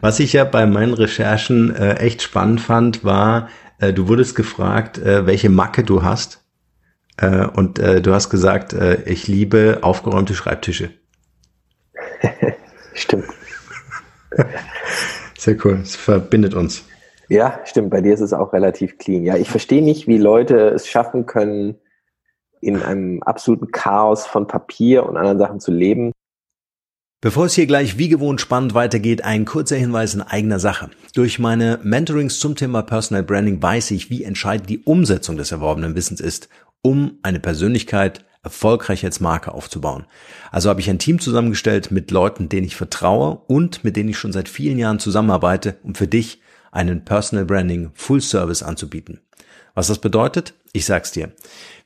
[0.00, 3.48] Was ich ja bei meinen Recherchen äh, echt spannend fand, war,
[3.78, 6.44] äh, du wurdest gefragt, äh, welche Macke du hast.
[7.16, 10.90] Äh, und äh, du hast gesagt, äh, ich liebe aufgeräumte Schreibtische.
[12.94, 13.26] stimmt.
[15.38, 15.80] Sehr cool.
[15.82, 16.84] Es verbindet uns.
[17.28, 17.90] Ja, stimmt.
[17.90, 19.24] Bei dir ist es auch relativ clean.
[19.24, 21.76] Ja, ich verstehe nicht, wie Leute es schaffen können,
[22.60, 26.12] in einem absoluten Chaos von Papier und anderen Sachen zu leben.
[27.22, 30.90] Bevor es hier gleich wie gewohnt spannend weitergeht, ein kurzer Hinweis in eigener Sache.
[31.14, 35.94] Durch meine Mentorings zum Thema Personal Branding weiß ich, wie entscheidend die Umsetzung des erworbenen
[35.94, 36.50] Wissens ist,
[36.82, 40.04] um eine Persönlichkeit erfolgreich als Marke aufzubauen.
[40.52, 44.18] Also habe ich ein Team zusammengestellt mit Leuten, denen ich vertraue und mit denen ich
[44.18, 49.20] schon seit vielen Jahren zusammenarbeite, um für dich einen Personal Branding Full Service anzubieten.
[49.74, 50.52] Was das bedeutet?
[50.76, 51.32] Ich sag's dir.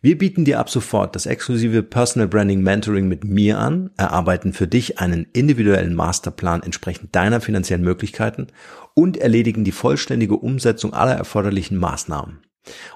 [0.03, 4.67] Wir bieten dir ab sofort das exklusive Personal Branding Mentoring mit mir an, erarbeiten für
[4.67, 8.49] dich einen individuellen Masterplan entsprechend deiner finanziellen Möglichkeiten
[8.95, 12.41] und erledigen die vollständige Umsetzung aller erforderlichen Maßnahmen.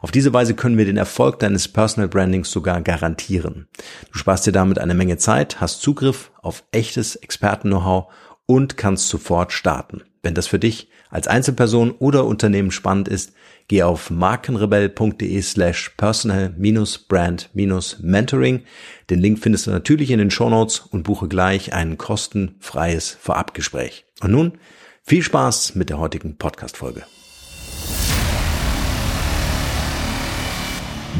[0.01, 3.69] Auf diese Weise können wir den Erfolg deines Personal Brandings sogar garantieren.
[4.11, 8.13] Du sparst dir damit eine Menge Zeit, hast Zugriff auf echtes Experten-Know-how
[8.47, 10.03] und kannst sofort starten.
[10.25, 13.33] Wenn das für dich als Einzelperson oder Unternehmen spannend ist,
[13.69, 18.63] geh auf markenrebell.de slash personal-brand-mentoring.
[19.11, 24.05] Den Link findest du natürlich in den Shownotes und buche gleich ein kostenfreies Vorabgespräch.
[24.21, 24.59] Und nun
[25.03, 27.05] viel Spaß mit der heutigen Podcast-Folge.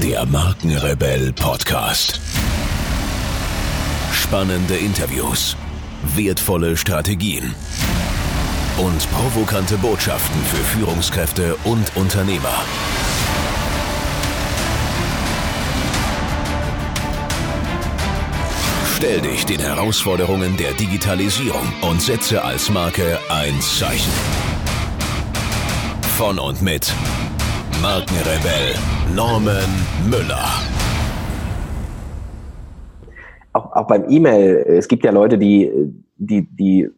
[0.03, 2.21] Der Markenrebell Podcast.
[4.13, 5.57] Spannende Interviews,
[6.17, 7.55] wertvolle Strategien
[8.79, 12.65] und provokante Botschaften für Führungskräfte und Unternehmer.
[18.97, 24.13] Stell dich den Herausforderungen der Digitalisierung und setze als Marke ein Zeichen.
[26.17, 26.93] Von und mit
[27.83, 28.75] Markenrebell
[29.15, 29.69] Norman
[30.09, 30.49] Müller.
[33.53, 35.71] Auch, auch beim E-Mail, es gibt ja Leute, die,
[36.17, 36.89] die, die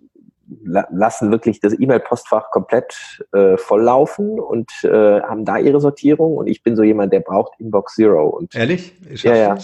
[0.66, 6.62] lassen wirklich das E-Mail-Postfach komplett äh, volllaufen und äh, haben da ihre Sortierung und ich
[6.62, 8.28] bin so jemand, der braucht Inbox Zero.
[8.28, 8.94] Und, Ehrlich?
[9.22, 9.59] ja, ja.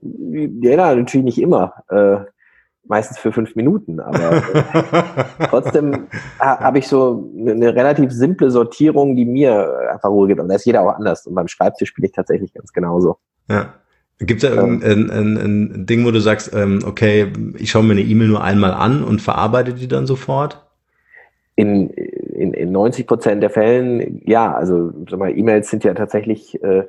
[0.00, 1.74] ja, natürlich nicht immer.
[1.90, 2.24] Äh,
[2.88, 6.08] meistens für fünf Minuten, aber äh, trotzdem
[6.40, 10.40] ha, habe ich so eine, eine, relativ simple Sortierung, die mir einfach Ruhe gibt.
[10.40, 11.26] Und da ist jeder auch anders.
[11.26, 13.18] Und beim Schreibtisch bin ich tatsächlich ganz genauso.
[13.48, 13.74] Ja.
[14.20, 17.84] Gibt es da ähm, ein, ein, ein, Ding, wo du sagst, ähm, okay, ich schaue
[17.84, 20.66] mir eine E-Mail nur einmal an und verarbeite die dann sofort?
[21.54, 24.52] In, in, in 90 Prozent der Fällen, ja.
[24.52, 26.84] Also E-Mails sind ja tatsächlich äh,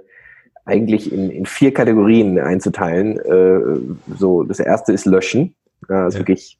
[0.65, 3.19] eigentlich in, in vier Kategorien einzuteilen.
[3.19, 5.55] Äh, so, das erste ist Löschen.
[5.87, 6.21] Ja, also ja.
[6.21, 6.59] wirklich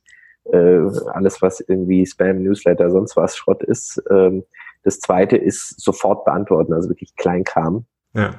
[0.51, 0.79] äh,
[1.13, 4.01] alles, was irgendwie Spam, Newsletter, sonst was Schrott ist.
[4.09, 4.43] Ähm,
[4.83, 7.85] das zweite ist sofort beantworten, also wirklich Kleinkram.
[8.13, 8.35] Ja.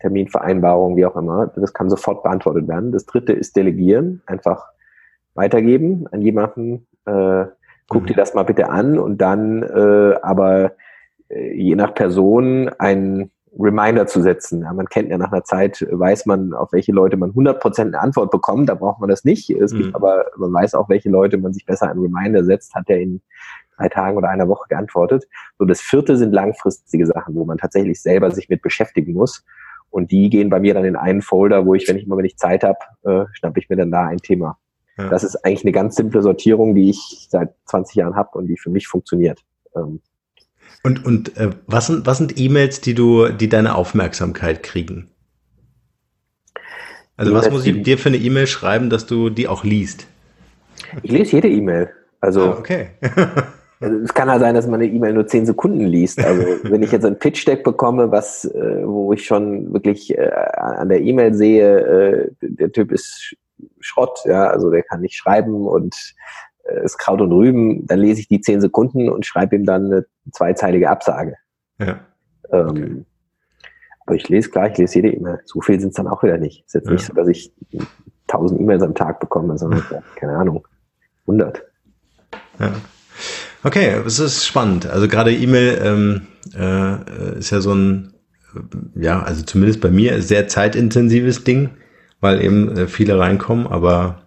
[0.00, 1.48] Terminvereinbarung, wie auch immer.
[1.56, 2.92] Das kann sofort beantwortet werden.
[2.92, 4.68] Das dritte ist Delegieren, einfach
[5.34, 6.86] weitergeben an jemanden.
[7.06, 7.46] Äh,
[7.88, 8.06] guck mhm.
[8.06, 10.72] dir das mal bitte an und dann äh, aber
[11.28, 14.62] äh, je nach Person ein Reminder zu setzen.
[14.62, 18.00] Ja, man kennt ja nach einer Zeit, weiß man, auf welche Leute man 100% eine
[18.00, 19.48] Antwort bekommt, da braucht man das nicht.
[19.50, 19.78] Es mhm.
[19.78, 23.00] gibt aber, man weiß auch, welche Leute man sich besser einen Reminder setzt, hat er
[23.00, 23.20] in
[23.76, 25.26] drei Tagen oder einer Woche geantwortet.
[25.58, 29.44] So, das vierte sind langfristige Sachen, wo man tatsächlich selber sich mit beschäftigen muss.
[29.94, 32.24] Und die gehen bei mir dann in einen Folder, wo ich, wenn ich mal, wenn
[32.24, 34.58] ich Zeit habe, äh, schnappe ich mir dann da ein Thema.
[34.98, 35.08] Ja.
[35.08, 38.56] Das ist eigentlich eine ganz simple Sortierung, die ich seit 20 Jahren habe und die
[38.56, 39.44] für mich funktioniert.
[39.76, 40.00] Ähm,
[40.82, 45.10] und und äh, was sind was sind E-Mails, die du, die deine Aufmerksamkeit kriegen?
[47.16, 50.08] Also was muss ich dir für eine E-Mail schreiben, dass du die auch liest?
[51.04, 51.90] Ich lese jede E-Mail.
[52.20, 52.88] Also ah, okay.
[53.84, 56.18] Also es kann ja sein, dass man eine E-Mail nur zehn Sekunden liest.
[56.24, 60.88] Also wenn ich jetzt ein Pitch-Deck bekomme, was, äh, wo ich schon wirklich äh, an
[60.88, 63.36] der E-Mail sehe, äh, der Typ ist
[63.80, 65.94] Schrott, ja, also der kann nicht schreiben und
[66.82, 70.06] ist Kraut und Rüben, dann lese ich die zehn Sekunden und schreibe ihm dann eine
[70.32, 71.34] zweizeilige Absage.
[71.78, 72.00] Ja.
[72.50, 73.04] Ähm, okay.
[74.06, 75.40] Aber ich lese gleich, ich lese jede E-Mail.
[75.44, 76.64] So viel sind es dann auch wieder nicht.
[76.66, 76.92] Es ist jetzt ja.
[76.92, 77.52] nicht so, dass ich
[78.28, 79.82] tausend E-Mails am Tag bekomme, sondern,
[80.16, 80.66] keine Ahnung,
[81.26, 81.62] 100.
[82.60, 82.72] Ja.
[83.64, 84.86] Okay, es ist spannend.
[84.86, 86.20] Also gerade E-Mail ähm,
[86.54, 88.12] äh, ist ja so ein,
[88.94, 91.70] ja, also zumindest bei mir sehr zeitintensives Ding,
[92.20, 94.26] weil eben äh, viele reinkommen, aber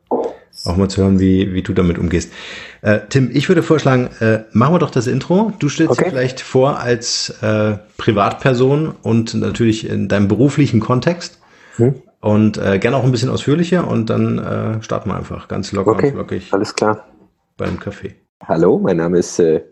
[0.65, 2.33] auch mal zu hören, wie, wie du damit umgehst.
[2.81, 5.53] Äh, Tim, ich würde vorschlagen, äh, machen wir doch das Intro.
[5.59, 6.05] Du stellst okay.
[6.05, 11.39] dich vielleicht vor als äh, Privatperson und natürlich in deinem beruflichen Kontext.
[11.75, 11.95] Hm.
[12.19, 15.91] Und äh, gerne auch ein bisschen ausführlicher und dann äh, starten wir einfach ganz locker
[15.91, 16.07] okay.
[16.07, 16.51] und flockig.
[16.51, 17.05] Alles klar.
[17.55, 18.15] Beim Kaffee.
[18.43, 19.63] Hallo, mein Name ist äh,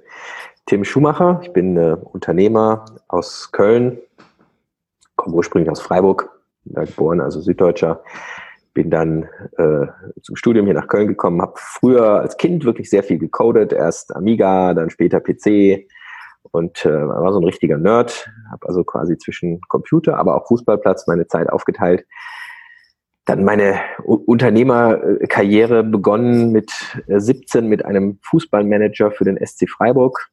[0.66, 1.40] Tim Schumacher.
[1.44, 4.00] Ich bin äh, Unternehmer aus Köln,
[5.16, 6.30] komme ursprünglich aus Freiburg,
[6.66, 8.02] geboren, also Süddeutscher.
[8.74, 9.86] Bin dann äh,
[10.24, 14.16] zum Studium hier nach Köln gekommen, habe früher als Kind wirklich sehr viel gecodet, erst
[14.16, 15.88] Amiga, dann später PC
[16.52, 21.06] und äh, war so ein richtiger Nerd, habe also quasi zwischen Computer, aber auch Fußballplatz
[21.06, 22.04] meine Zeit aufgeteilt.
[23.26, 26.72] Dann meine Unternehmerkarriere begonnen mit
[27.08, 30.30] 17 äh, mit einem Fußballmanager für den SC Freiburg,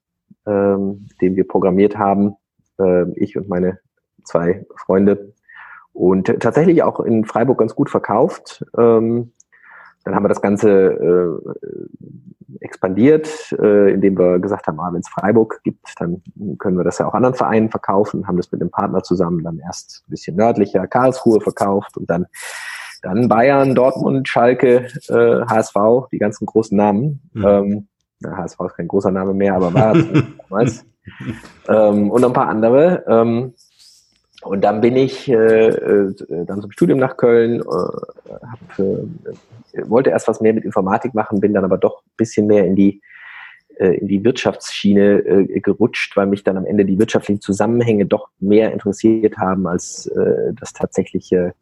[0.46, 2.36] ähm, den wir programmiert haben,
[2.78, 3.78] äh, ich und meine
[4.24, 5.32] zwei Freunde.
[5.94, 8.64] Und tatsächlich auch in Freiburg ganz gut verkauft.
[8.78, 9.32] Ähm,
[10.04, 15.08] dann haben wir das Ganze äh, expandiert, äh, indem wir gesagt haben, ah, wenn es
[15.08, 16.22] Freiburg gibt, dann
[16.58, 19.58] können wir das ja auch anderen Vereinen verkaufen, haben das mit dem Partner zusammen dann
[19.58, 22.26] erst ein bisschen nördlicher Karlsruhe verkauft und dann
[23.02, 27.20] dann Bayern, Dortmund, Schalke, äh, HSV, die ganzen großen Namen.
[27.32, 27.44] Mhm.
[27.46, 27.88] Ähm,
[28.20, 30.06] der HSV ist kein großer Name mehr, aber war es
[30.48, 30.86] damals.
[31.68, 33.04] ähm, und ein paar andere.
[33.08, 33.54] Ähm,
[34.42, 36.14] und dann bin ich äh, äh,
[36.46, 41.40] dann zum Studium nach Köln, äh, hab, äh, wollte erst was mehr mit Informatik machen,
[41.40, 43.00] bin dann aber doch ein bisschen mehr in die
[43.76, 48.28] äh, in die Wirtschaftsschiene äh, gerutscht, weil mich dann am Ende die wirtschaftlichen Zusammenhänge doch
[48.38, 51.54] mehr interessiert haben als äh, das tatsächliche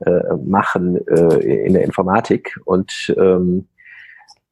[0.00, 3.68] äh, Machen äh, in der Informatik und ähm,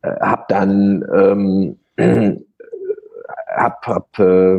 [0.02, 1.76] äh, habe dann ähm,
[3.58, 4.56] hab, hab äh,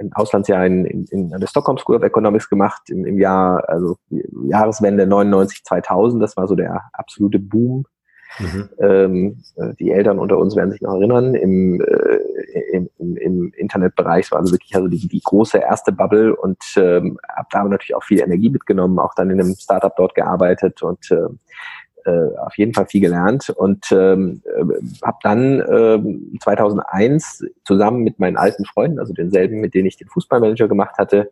[0.00, 3.96] ein Auslandsjahr in, in, in der Stockholm School of Economics gemacht im, im Jahr, also
[4.44, 6.22] Jahreswende 99, 2000.
[6.22, 7.84] Das war so der absolute Boom.
[8.38, 8.68] Mhm.
[8.80, 11.34] Ähm, äh, die Eltern unter uns werden sich noch erinnern.
[11.34, 12.18] Im, äh,
[12.72, 12.87] im,
[13.68, 17.48] im, im Internetbereich war also wirklich also die, die große erste Bubble und ähm, habe
[17.50, 21.26] da natürlich auch viel Energie mitgenommen, auch dann in einem Startup dort gearbeitet und äh,
[22.04, 24.64] äh, auf jeden Fall viel gelernt und ähm, äh,
[25.04, 30.08] habe dann äh, 2001 zusammen mit meinen alten Freunden, also denselben, mit denen ich den
[30.08, 31.30] Fußballmanager gemacht hatte,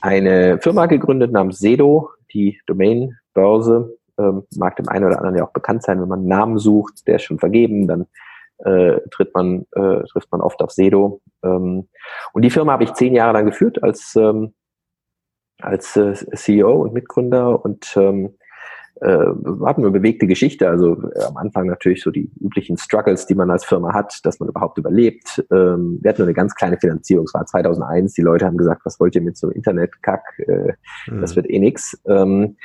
[0.00, 3.94] eine Firma gegründet namens Sedo, die Domain-Börse.
[4.18, 7.06] Ähm, mag dem einen oder anderen ja auch bekannt sein, wenn man einen Namen sucht,
[7.06, 8.06] der ist schon vergeben, dann
[8.64, 11.20] äh, tritt man, äh, trifft man oft auf Sedo.
[11.42, 11.88] Ähm,
[12.32, 14.54] und die Firma habe ich zehn Jahre lang geführt als, ähm,
[15.60, 18.36] als äh, CEO und Mitgründer und ähm,
[19.00, 19.08] äh,
[19.64, 20.68] hatten eine bewegte Geschichte.
[20.68, 24.40] Also äh, am Anfang natürlich so die üblichen Struggles, die man als Firma hat, dass
[24.40, 25.44] man überhaupt überlebt.
[25.50, 27.24] Ähm, wir hatten nur eine ganz kleine Finanzierung.
[27.24, 28.14] Es war 2001.
[28.14, 30.22] Die Leute haben gesagt, was wollt ihr mit so Internet-Kack?
[30.38, 30.72] Äh,
[31.10, 31.20] mhm.
[31.20, 32.00] Das wird eh nix.
[32.06, 32.56] Ähm,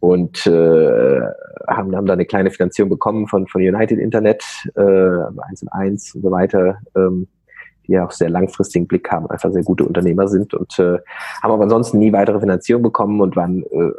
[0.00, 1.20] und äh,
[1.68, 4.44] haben, haben da eine kleine Finanzierung bekommen von, von United Internet,
[4.74, 6.78] äh, 1 und 1 und so weiter.
[6.96, 7.28] Ähm,
[7.86, 10.98] die ja auch sehr langfristigen Blick haben, einfach sehr gute Unternehmer sind und äh,
[11.42, 13.90] haben aber ansonsten nie weitere Finanzierung bekommen und waren äh,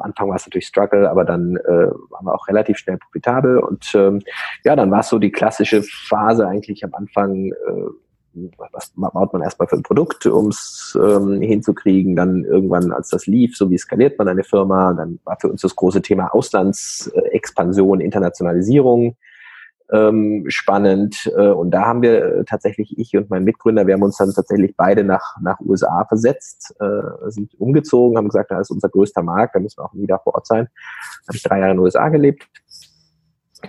[0.00, 1.68] Anfang war es natürlich Struggle, aber dann äh,
[2.10, 3.58] waren wir auch relativ schnell profitabel.
[3.58, 4.20] Und ähm,
[4.64, 9.42] ja, dann war es so die klassische Phase eigentlich am Anfang, äh, was baut man
[9.42, 12.14] erstmal für ein Produkt, um es ähm, hinzukriegen.
[12.14, 14.92] Dann irgendwann, als das lief, so wie skaliert man eine Firma.
[14.92, 19.16] Dann war für uns das große Thema Auslandsexpansion, Internationalisierung
[19.92, 21.30] ähm, spannend.
[21.36, 24.32] Äh, und da haben wir äh, tatsächlich, ich und mein Mitgründer, wir haben uns dann
[24.32, 29.22] tatsächlich beide nach, nach USA versetzt, äh, sind umgezogen, haben gesagt, da ist unser größter
[29.22, 30.68] Markt, da müssen wir auch wieder vor Ort sein.
[31.26, 32.48] Habe ich drei Jahre in den USA gelebt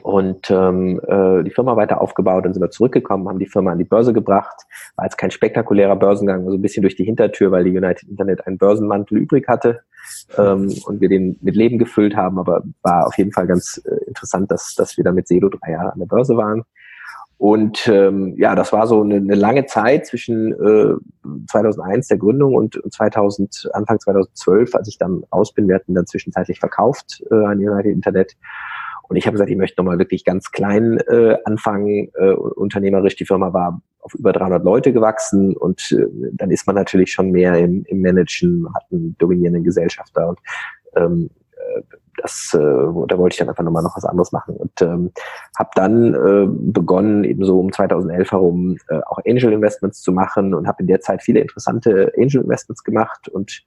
[0.04, 3.78] und ähm, äh, die Firma weiter aufgebaut, dann sind wir zurückgekommen, haben die Firma an
[3.78, 4.66] die Börse gebracht.
[4.96, 8.48] War jetzt kein spektakulärer Börsengang, also ein bisschen durch die Hintertür, weil die United Internet
[8.48, 9.82] einen Börsenmantel übrig hatte
[10.38, 14.06] ähm, und wir den mit Leben gefüllt haben, aber war auf jeden Fall ganz äh,
[14.06, 16.64] interessant, dass, dass wir da mit Selo drei Jahre an der Börse waren.
[17.42, 20.94] Und ähm, ja, das war so eine, eine lange Zeit zwischen äh,
[21.50, 25.68] 2001 der Gründung und 2000 Anfang 2012, als ich dann raus bin.
[25.68, 28.34] Wir hatten dann zwischenzeitlich verkauft äh, an United Internet
[29.12, 33.18] und ich habe gesagt, ich möchte nochmal wirklich ganz klein äh, anfangen, äh, unternehmerisch.
[33.18, 37.30] Die Firma war auf über 300 Leute gewachsen und äh, dann ist man natürlich schon
[37.30, 40.40] mehr im, im Managen, hat einen dominierenden Gesellschafter und
[40.96, 41.82] ähm, äh,
[42.22, 45.12] das, äh, da wollte ich dann einfach nochmal noch was anderes machen und ähm,
[45.60, 50.54] habe dann äh, begonnen, eben so um 2011 herum äh, auch Angel Investments zu machen
[50.54, 53.62] und habe in der Zeit viele interessante Angel Investments gemacht und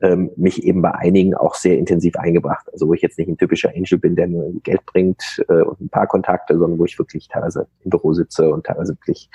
[0.00, 2.68] ähm, mich eben bei einigen auch sehr intensiv eingebracht.
[2.72, 5.80] Also wo ich jetzt nicht ein typischer Angel bin, der nur Geld bringt äh, und
[5.80, 9.28] ein paar Kontakte, sondern wo ich wirklich teilweise im Büro sitze und teilweise wirklich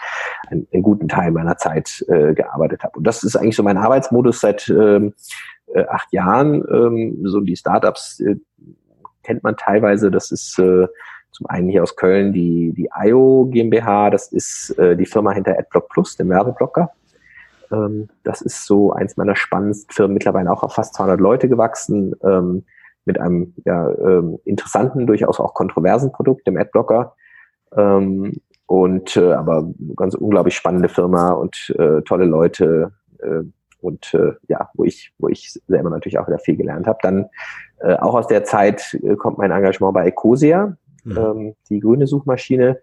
[0.48, 2.98] einen, einen guten Teil meiner Zeit äh, gearbeitet habe.
[2.98, 5.14] Und das ist eigentlich so mein Arbeitsmodus seit ähm,
[5.74, 6.64] äh, acht Jahren.
[6.72, 8.36] Ähm, so die Startups äh,
[9.24, 10.12] kennt man teilweise.
[10.12, 10.88] Das ist äh,
[11.32, 15.58] zum einen hier aus Köln die, die IO GmbH, das ist äh, die Firma hinter
[15.58, 16.92] AdBlock Plus, dem Werbeblocker.
[17.74, 22.16] Ähm, das ist so eins meiner spannendsten Firmen, mittlerweile auch auf fast 200 Leute gewachsen,
[22.24, 22.64] ähm,
[23.06, 27.16] mit einem ja, ähm, interessanten, durchaus auch kontroversen Produkt, dem Adblocker.
[27.76, 33.44] Ähm, und äh, aber ganz unglaublich spannende Firma und äh, tolle Leute äh,
[33.82, 37.00] und äh, ja, wo ich, wo ich selber natürlich auch wieder viel gelernt habe.
[37.02, 37.26] Dann
[37.82, 41.18] äh, auch aus der Zeit äh, kommt mein Engagement bei Ecosia, mhm.
[41.18, 42.80] ähm, die grüne Suchmaschine.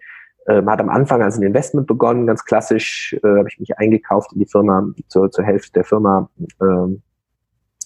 [0.51, 4.33] Ähm, hat am Anfang als ein Investment begonnen, ganz klassisch, äh, habe ich mich eingekauft
[4.33, 6.29] in die Firma, zur, zur Hälfte der Firma.
[6.61, 7.03] Ähm,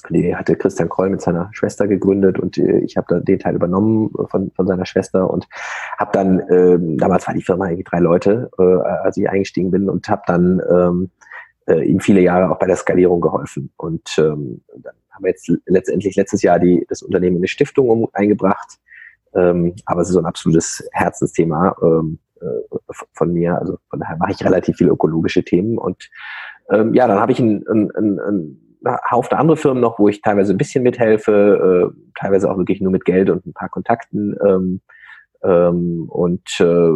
[0.09, 3.55] die hatte Christian Kroll mit seiner Schwester gegründet und äh, ich habe da den Teil
[3.55, 5.47] übernommen von, von seiner Schwester und
[5.99, 9.91] habe dann, äh, damals war die Firma irgendwie drei Leute, äh, als ich eingestiegen bin
[9.91, 11.11] und habe dann ähm,
[11.67, 13.73] äh, ihm viele Jahre auch bei der Skalierung geholfen.
[13.77, 17.91] Und ähm, dann haben wir jetzt letztendlich letztes Jahr die, das Unternehmen in eine Stiftung
[17.91, 18.79] um, eingebracht.
[19.35, 22.24] Ähm, aber es ist so ein absolutes Herzensthema ähm, äh,
[23.13, 23.59] von mir.
[23.59, 25.79] Also von daher mache ich relativ viele ökologische Themen.
[25.79, 26.09] Und
[26.71, 28.61] ähm, ja, dann habe ich ein, ein, ein, ein
[29.11, 32.93] Haufen andere Firmen noch, wo ich teilweise ein bisschen mithelfe, äh, teilweise auch wirklich nur
[32.93, 34.37] mit Geld und ein paar Kontakten.
[34.47, 34.81] Ähm,
[35.43, 36.91] ähm, und äh,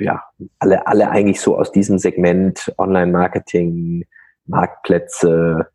[0.00, 0.22] ja,
[0.58, 4.04] alle, alle eigentlich so aus diesem Segment Online-Marketing,
[4.46, 5.68] Marktplätze,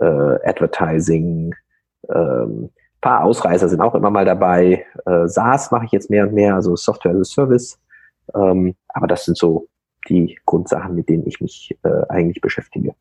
[0.00, 1.54] äh, Advertising,
[2.12, 2.70] ähm,
[3.04, 4.86] paar Ausreißer sind auch immer mal dabei.
[5.04, 7.78] Äh, SaaS mache ich jetzt mehr und mehr, also Software as a Service.
[8.34, 9.68] Ähm, aber das sind so
[10.08, 12.94] die Grundsachen, mit denen ich mich äh, eigentlich beschäftige.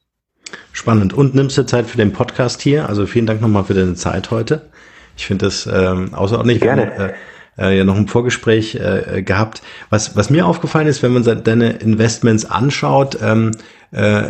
[0.72, 1.14] Spannend.
[1.14, 2.90] Und nimmst du Zeit für den Podcast hier?
[2.90, 4.70] Also vielen Dank nochmal für deine Zeit heute.
[5.18, 6.62] Ich finde das ähm, außerordentlich.
[6.62, 6.92] Gerne.
[6.96, 7.14] Wir haben,
[7.58, 9.62] äh, ja noch ein Vorgespräch äh, gehabt.
[9.90, 13.52] Was, was mir aufgefallen ist, wenn man deine Investments anschaut, ähm,
[13.92, 14.30] äh,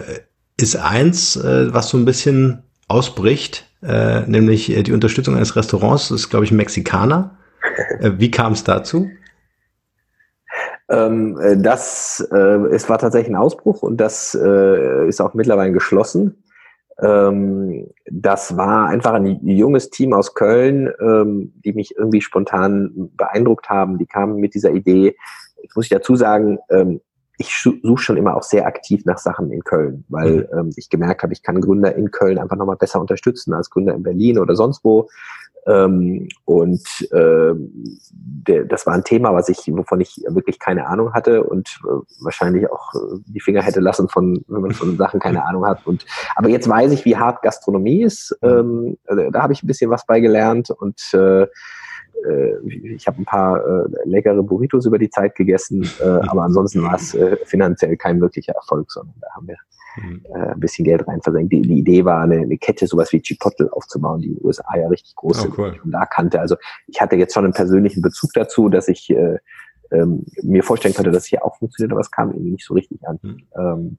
[0.58, 6.10] ist eins, äh, was so ein bisschen ausbricht, äh, nämlich äh, die Unterstützung eines Restaurants.
[6.10, 7.38] Das ist, glaube ich, ein Mexikaner.
[8.00, 9.10] Äh, wie kam es dazu?
[10.90, 15.72] Ähm, äh, das, äh, es war tatsächlich ein Ausbruch und das äh, ist auch mittlerweile
[15.72, 16.44] geschlossen.
[17.02, 23.70] Ähm, das war einfach ein junges Team aus Köln, ähm, die mich irgendwie spontan beeindruckt
[23.70, 23.98] haben.
[23.98, 25.16] Die kamen mit dieser Idee.
[25.62, 27.02] Jetzt muss ich dazu sagen, ähm,
[27.38, 30.60] ich suche schon immer auch sehr aktiv nach Sachen in Köln, weil mhm.
[30.60, 33.96] ähm, ich gemerkt habe, ich kann Gründer in Köln einfach nochmal besser unterstützen als Gründer
[33.96, 35.10] in Berlin oder sonst wo.
[35.66, 37.54] Ähm, und äh,
[38.12, 42.24] der, das war ein Thema, was ich, wovon ich wirklich keine Ahnung hatte und äh,
[42.24, 45.86] wahrscheinlich auch äh, die Finger hätte lassen von, wenn man von Sachen keine Ahnung hat.
[45.88, 46.06] Und
[46.36, 48.38] aber jetzt weiß ich, wie hart Gastronomie ist.
[48.42, 51.48] Ähm, äh, da habe ich ein bisschen was bei gelernt und äh,
[52.96, 56.96] ich habe ein paar äh, leckere Burritos über die Zeit gegessen, äh, aber ansonsten war
[56.96, 59.58] es äh, finanziell kein wirklicher Erfolg, sondern da haben wir
[59.98, 60.22] mhm.
[60.34, 61.52] äh, ein bisschen Geld rein versenkt.
[61.52, 64.78] Die, die Idee war, eine, eine Kette, sowas wie Chipotle aufzubauen, die in den USA
[64.78, 65.80] ja richtig groß oh, sind cool.
[65.84, 66.40] und da kannte.
[66.40, 66.56] Also
[66.88, 69.38] ich hatte jetzt schon einen persönlichen Bezug dazu, dass ich äh,
[69.92, 72.74] ähm, mir vorstellen könnte, dass es hier auch funktioniert, aber es kam irgendwie nicht so
[72.74, 73.20] richtig an.
[73.22, 73.38] Mhm.
[73.58, 73.98] Ähm,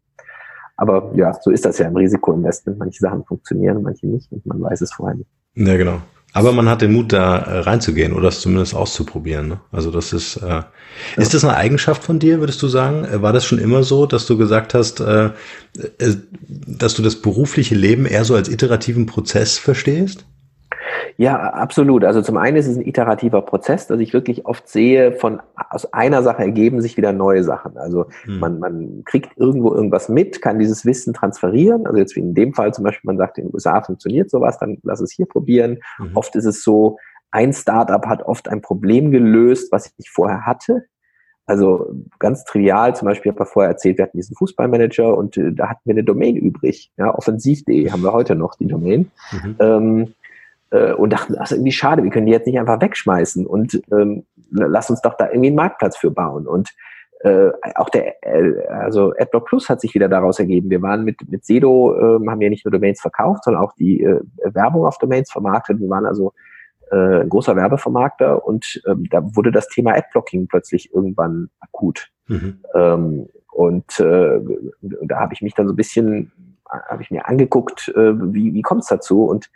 [0.77, 2.79] aber ja, so ist das ja im Risikoinvestment.
[2.79, 5.31] Manche Sachen funktionieren, manche nicht und man weiß es vorher nicht.
[5.55, 6.01] Ja, genau.
[6.37, 9.47] Aber man hat den Mut, da äh, reinzugehen oder es zumindest auszuprobieren.
[9.47, 9.61] Ne?
[9.71, 10.63] Also das ist, äh,
[11.17, 13.05] ist das eine Eigenschaft von dir, würdest du sagen?
[13.05, 16.17] Äh, war das schon immer so, dass du gesagt hast, äh, äh,
[16.49, 20.27] dass du das berufliche Leben eher so als iterativen Prozess verstehst?
[21.17, 22.05] Ja, absolut.
[22.05, 25.41] Also zum einen ist es ein iterativer Prozess, dass ich wirklich oft sehe, von
[25.71, 27.77] aus einer Sache ergeben sich wieder neue Sachen.
[27.77, 28.39] Also hm.
[28.39, 31.87] man, man kriegt irgendwo irgendwas mit, kann dieses Wissen transferieren.
[31.87, 34.59] Also jetzt wie in dem Fall zum Beispiel, man sagt, in den USA funktioniert sowas,
[34.59, 35.79] dann lass es hier probieren.
[35.99, 36.11] Mhm.
[36.15, 36.99] Oft ist es so,
[37.31, 40.85] ein Startup hat oft ein Problem gelöst, was ich vorher hatte.
[41.47, 45.53] Also ganz trivial, zum Beispiel, ich habe vorher erzählt, wir hatten diesen Fußballmanager und äh,
[45.53, 46.91] da hatten wir eine Domain übrig.
[46.97, 49.11] Ja, offensiv.de haben wir heute noch die Domain.
[49.33, 49.57] Mhm.
[49.59, 50.24] Ähm, äh,
[50.97, 54.25] und dachten, das ist irgendwie schade, wir können die jetzt nicht einfach wegschmeißen und ähm,
[54.51, 56.47] lass uns doch da irgendwie einen Marktplatz für bauen.
[56.47, 56.71] Und
[57.21, 60.69] äh, auch der, äh, also AdBlock Plus hat sich wieder daraus ergeben.
[60.69, 64.03] Wir waren mit, mit Sedo, äh, haben ja nicht nur Domains verkauft, sondern auch die
[64.03, 65.81] äh, Werbung auf Domains vermarktet.
[65.81, 66.35] Wir waren also
[66.91, 72.11] äh, ein großer Werbevermarkter und ähm, da wurde das Thema Adblocking plötzlich irgendwann akut.
[72.29, 72.61] Mhm.
[72.75, 74.41] Ähm, und äh,
[74.83, 76.31] da habe ich mich dann so ein bisschen,
[76.69, 79.51] habe ich mir angeguckt, äh, wie, wie kommt es dazu und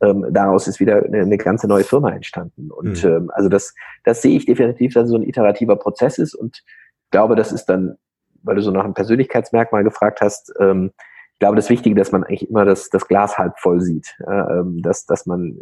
[0.00, 2.70] ähm, daraus ist wieder eine, eine, ganze neue Firma entstanden.
[2.70, 3.10] Und mhm.
[3.10, 3.74] ähm, also das,
[4.04, 6.62] das sehe ich definitiv, dass es so ein iterativer Prozess ist und
[7.10, 7.96] glaube, das ist dann,
[8.42, 10.90] weil du so nach einem Persönlichkeitsmerkmal gefragt hast, ähm,
[11.34, 14.62] ich glaube, das Wichtige, dass man eigentlich immer das, das Glas halb voll sieht, äh,
[14.82, 15.56] dass, dass man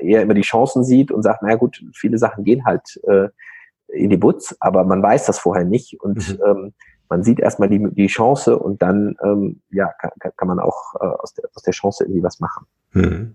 [0.00, 3.28] eher immer die Chancen sieht und sagt, naja gut, viele Sachen gehen halt äh,
[3.88, 6.44] in die Butz, aber man weiß das vorher nicht und mhm.
[6.46, 6.74] ähm,
[7.08, 11.04] man sieht erstmal die, die Chance und dann ähm, ja, kann, kann man auch äh,
[11.04, 12.66] aus, der, aus der Chance irgendwie was machen.
[12.92, 13.34] Mhm.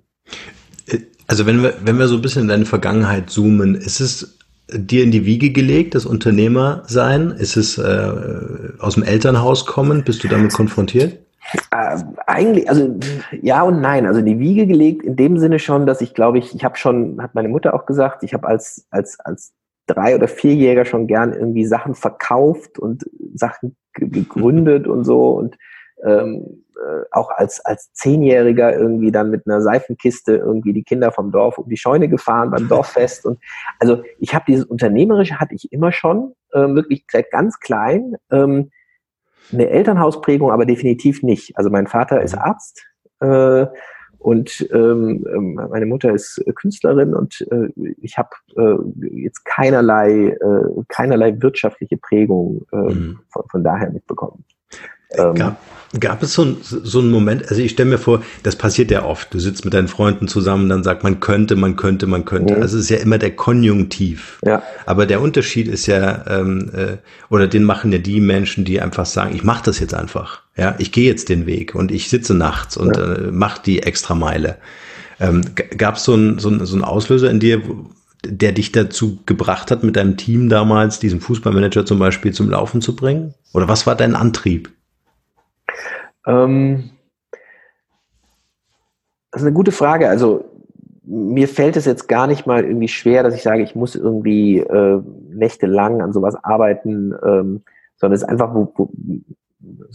[1.28, 4.38] Also wenn wir, wenn wir so ein bisschen in deine Vergangenheit zoomen, ist es
[4.74, 7.32] dir in die Wiege gelegt, das Unternehmer sein?
[7.32, 10.04] Ist es äh, aus dem Elternhaus kommen?
[10.04, 11.20] Bist du damit konfrontiert?
[11.72, 11.98] Äh,
[12.28, 12.98] eigentlich, also
[13.42, 14.06] ja und nein.
[14.06, 16.78] Also in die Wiege gelegt in dem Sinne schon, dass ich glaube ich, ich habe
[16.78, 19.54] schon, hat meine Mutter auch gesagt, ich habe als als als
[19.88, 25.58] drei- oder vierjähriger schon gern irgendwie Sachen verkauft und Sachen gegründet und so und
[26.04, 31.32] ähm, äh, auch als, als Zehnjähriger irgendwie dann mit einer Seifenkiste irgendwie die Kinder vom
[31.32, 33.26] Dorf um die Scheune gefahren beim Dorffest.
[33.26, 33.40] Und
[33.80, 38.16] also ich habe dieses Unternehmerische hatte ich immer schon, äh, wirklich seit ganz klein.
[38.32, 38.72] Ähm,
[39.52, 41.58] eine Elternhausprägung aber definitiv nicht.
[41.58, 42.42] Also mein Vater ist mhm.
[42.42, 42.86] Arzt
[43.20, 43.68] äh,
[44.22, 47.70] und ähm, ähm, meine Mutter ist Künstlerin und äh,
[48.02, 48.78] ich habe äh,
[49.20, 53.20] jetzt keinerlei, äh, keinerlei wirtschaftliche Prägung äh, mhm.
[53.30, 54.46] von, von daher mitbekommen.
[55.14, 55.62] Ähm, gab,
[56.00, 59.04] gab es so, ein, so einen Moment, also ich stelle mir vor, das passiert ja
[59.04, 62.56] oft, du sitzt mit deinen Freunden zusammen, dann sagt man könnte, man könnte, man könnte.
[62.56, 62.62] Mhm.
[62.62, 64.40] Also es ist ja immer der Konjunktiv.
[64.46, 64.64] Ja.
[64.86, 66.98] Aber der Unterschied ist ja, ähm, äh,
[67.30, 70.42] oder den machen ja die Menschen, die einfach sagen, ich mache das jetzt einfach.
[70.56, 73.14] Ja, ich gehe jetzt den Weg und ich sitze nachts und ja.
[73.14, 74.58] äh, mache die extra Meile.
[75.20, 75.42] Ähm,
[75.78, 77.62] Gab es so einen so ein, so ein Auslöser in dir,
[78.26, 82.82] der dich dazu gebracht hat, mit deinem Team damals, diesen Fußballmanager zum Beispiel, zum Laufen
[82.82, 83.34] zu bringen?
[83.54, 84.70] Oder was war dein Antrieb?
[86.26, 86.92] Ähm,
[89.32, 90.10] das ist eine gute Frage.
[90.10, 90.46] Also
[91.04, 94.60] mir fällt es jetzt gar nicht mal irgendwie schwer, dass ich sage, ich muss irgendwie
[94.60, 97.64] äh, nächtelang an sowas arbeiten, ähm,
[97.98, 98.92] sondern es ist einfach wo, wo,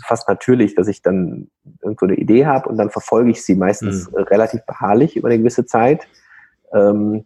[0.04, 1.49] fast natürlich, dass ich dann
[1.83, 4.25] irgendwo eine Idee habe und dann verfolge ich sie meistens mhm.
[4.25, 6.06] relativ beharrlich über eine gewisse Zeit.
[6.73, 7.25] Ähm,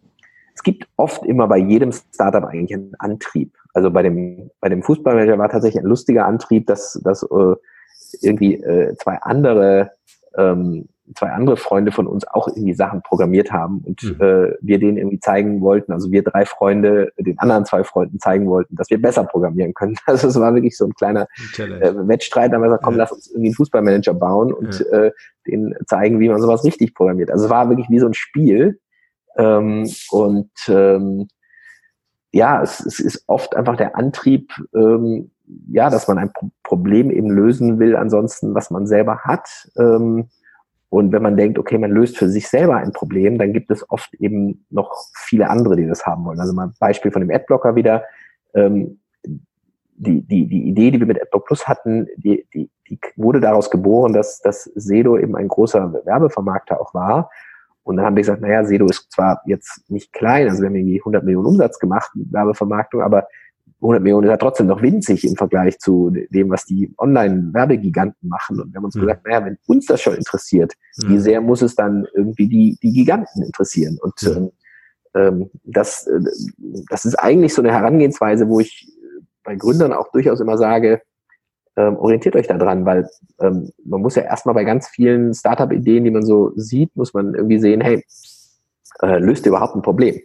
[0.53, 3.55] es gibt oft immer bei jedem Startup eigentlich einen Antrieb.
[3.73, 7.55] Also bei dem, bei dem Fußballmanager war tatsächlich ein lustiger Antrieb, dass, dass äh,
[8.21, 9.91] irgendwie äh, zwei andere
[10.35, 14.21] ähm, zwei andere Freunde von uns auch irgendwie Sachen programmiert haben und mhm.
[14.21, 18.47] äh, wir denen irgendwie zeigen wollten, also wir drei Freunde den anderen zwei Freunden zeigen
[18.47, 19.95] wollten, dass wir besser programmieren können.
[20.05, 21.27] Also es war wirklich so ein kleiner
[21.57, 22.99] äh, Wettstreit, wir gesagt, komm, ja.
[22.99, 25.03] lass uns irgendwie einen Fußballmanager bauen und ja.
[25.03, 25.11] äh,
[25.47, 27.31] denen zeigen, wie man sowas richtig programmiert.
[27.31, 28.79] Also es war wirklich wie so ein Spiel
[29.37, 31.27] ähm, und ähm,
[32.33, 35.31] ja, es, es ist oft einfach der Antrieb, ähm,
[35.69, 36.31] ja, dass man ein
[36.63, 39.69] Problem eben lösen will, ansonsten, was man selber hat.
[39.77, 40.29] Ähm,
[40.89, 43.89] und wenn man denkt, okay, man löst für sich selber ein Problem, dann gibt es
[43.89, 46.39] oft eben noch viele andere, die das haben wollen.
[46.39, 48.03] Also mal ein Beispiel von dem Adblocker wieder.
[48.53, 48.99] Ähm,
[50.01, 53.69] die, die, die Idee, die wir mit AdBlock Plus hatten, die, die, die wurde daraus
[53.69, 57.29] geboren, dass, dass Sedo eben ein großer Werbevermarkter auch war.
[57.83, 60.75] Und dann haben wir gesagt, naja, Sedo ist zwar jetzt nicht klein, also wir haben
[60.75, 63.27] irgendwie 100 Millionen Umsatz gemacht mit Werbevermarktung, aber
[63.81, 68.59] 100 Millionen ist ja trotzdem noch winzig im Vergleich zu dem, was die Online-Werbegiganten machen.
[68.59, 69.01] Und wir haben uns mhm.
[69.01, 71.09] gesagt, naja, wenn uns das schon interessiert, mhm.
[71.09, 73.97] wie sehr muss es dann irgendwie die, die Giganten interessieren?
[74.01, 74.51] Und mhm.
[75.15, 76.19] ähm, das, äh,
[76.89, 78.87] das ist eigentlich so eine Herangehensweise, wo ich
[79.43, 81.01] bei Gründern auch durchaus immer sage,
[81.75, 86.03] ähm, orientiert euch da dran, weil ähm, man muss ja erstmal bei ganz vielen Startup-Ideen,
[86.03, 88.03] die man so sieht, muss man irgendwie sehen, hey,
[89.01, 90.19] äh, löst ihr überhaupt ein Problem?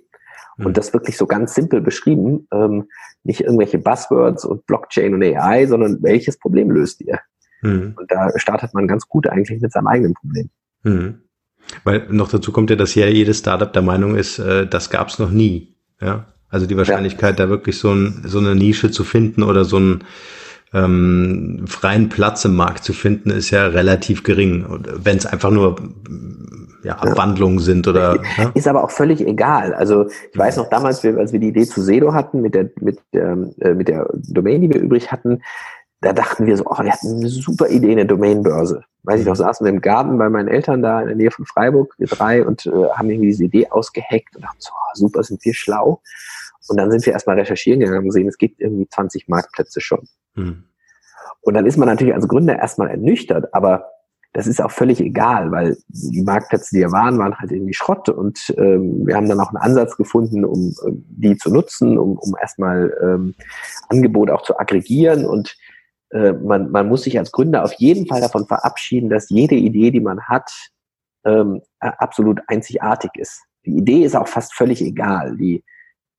[0.59, 0.73] Und mhm.
[0.73, 2.89] das wirklich so ganz simpel beschrieben, ähm,
[3.25, 7.19] nicht irgendwelche Buzzwords und Blockchain und AI, sondern welches Problem löst ihr?
[7.63, 7.95] Mhm.
[7.97, 10.49] Und da startet man ganz gut eigentlich mit seinem eigenen Problem.
[10.83, 11.21] Mhm.
[11.85, 15.09] Weil noch dazu kommt ja, dass ja jedes Startup der Meinung ist, äh, das gab
[15.09, 15.77] es noch nie.
[16.01, 17.47] Ja, also die Wahrscheinlichkeit, ja.
[17.47, 20.05] da wirklich so, ein, so eine Nische zu finden oder so einen
[20.73, 24.67] ähm, freien Platz im Markt zu finden, ist ja relativ gering.
[24.97, 25.77] Wenn es einfach nur
[26.83, 28.21] ja, Abwandlungen sind oder.
[28.37, 28.51] Ja?
[28.55, 29.75] Ist aber auch völlig egal.
[29.75, 33.01] Also ich weiß noch damals, als wir die Idee zu Sedo hatten, mit der, mit,
[33.13, 35.43] ähm, äh, mit der Domain, die wir übrig hatten,
[36.01, 38.85] da dachten wir so, oh, wir hatten eine super Idee, eine Domainbörse.
[39.03, 41.47] Weiß ich noch, saßen wir im Garten bei meinen Eltern da in der Nähe von
[41.47, 45.23] Freiburg, wir drei, und äh, haben irgendwie diese Idee ausgeheckt und dachten so, oh, super,
[45.23, 46.01] sind wir schlau.
[46.69, 50.07] Und dann sind wir erstmal recherchieren gegangen und gesehen, es gibt irgendwie 20 Marktplätze schon.
[50.37, 50.65] Mhm.
[51.41, 53.87] Und dann ist man natürlich als Gründer erstmal ernüchtert, aber
[54.33, 58.09] das ist auch völlig egal, weil die Marktplätze, die hier waren, waren halt irgendwie Schrott
[58.09, 62.19] und ähm, wir haben dann auch einen Ansatz gefunden, um äh, die zu nutzen, um,
[62.19, 63.35] um erstmal ähm,
[63.89, 65.57] Angebot auch zu aggregieren und
[66.11, 69.91] äh, man, man muss sich als Gründer auf jeden Fall davon verabschieden, dass jede Idee,
[69.91, 70.51] die man hat,
[71.25, 73.43] ähm, absolut einzigartig ist.
[73.65, 75.37] Die Idee ist auch fast völlig egal.
[75.37, 75.65] Die,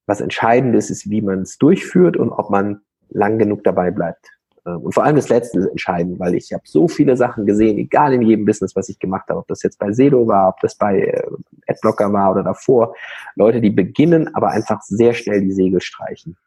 [0.05, 4.27] was entscheidend ist, ist, wie man es durchführt und ob man lang genug dabei bleibt.
[4.67, 7.77] Ähm, und vor allem das Letzte ist entscheidend, weil ich habe so viele Sachen gesehen,
[7.77, 10.59] egal in jedem Business, was ich gemacht habe, ob das jetzt bei Sedo war, ob
[10.59, 11.23] das bei äh,
[11.67, 12.95] Adblocker war oder davor,
[13.35, 16.37] Leute, die beginnen, aber einfach sehr schnell die Segel streichen.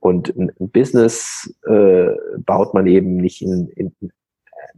[0.00, 4.10] Und ein, Business äh, baut man eben nicht in, in, in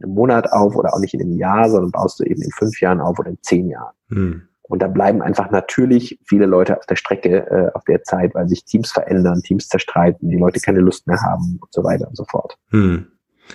[0.01, 2.79] einem Monat auf oder auch nicht in einem Jahr, sondern baust du eben in fünf
[2.79, 3.93] Jahren auf oder in zehn Jahren.
[4.09, 4.47] Hm.
[4.67, 8.47] Und da bleiben einfach natürlich viele Leute auf der Strecke äh, auf der Zeit, weil
[8.47, 12.17] sich Teams verändern, Teams zerstreiten, die Leute keine Lust mehr haben und so weiter und
[12.17, 12.57] so fort.
[12.71, 13.07] Hm.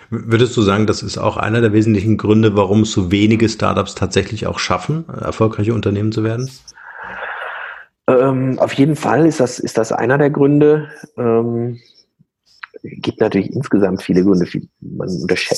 [0.09, 4.47] Würdest du sagen, das ist auch einer der wesentlichen Gründe, warum so wenige Startups tatsächlich
[4.47, 6.51] auch schaffen, erfolgreiche Unternehmen zu werden?
[8.09, 10.89] Ähm, auf jeden Fall ist das, ist das einer der Gründe.
[11.17, 11.79] Ähm,
[12.83, 14.47] gibt natürlich insgesamt viele Gründe.
[14.81, 15.09] Man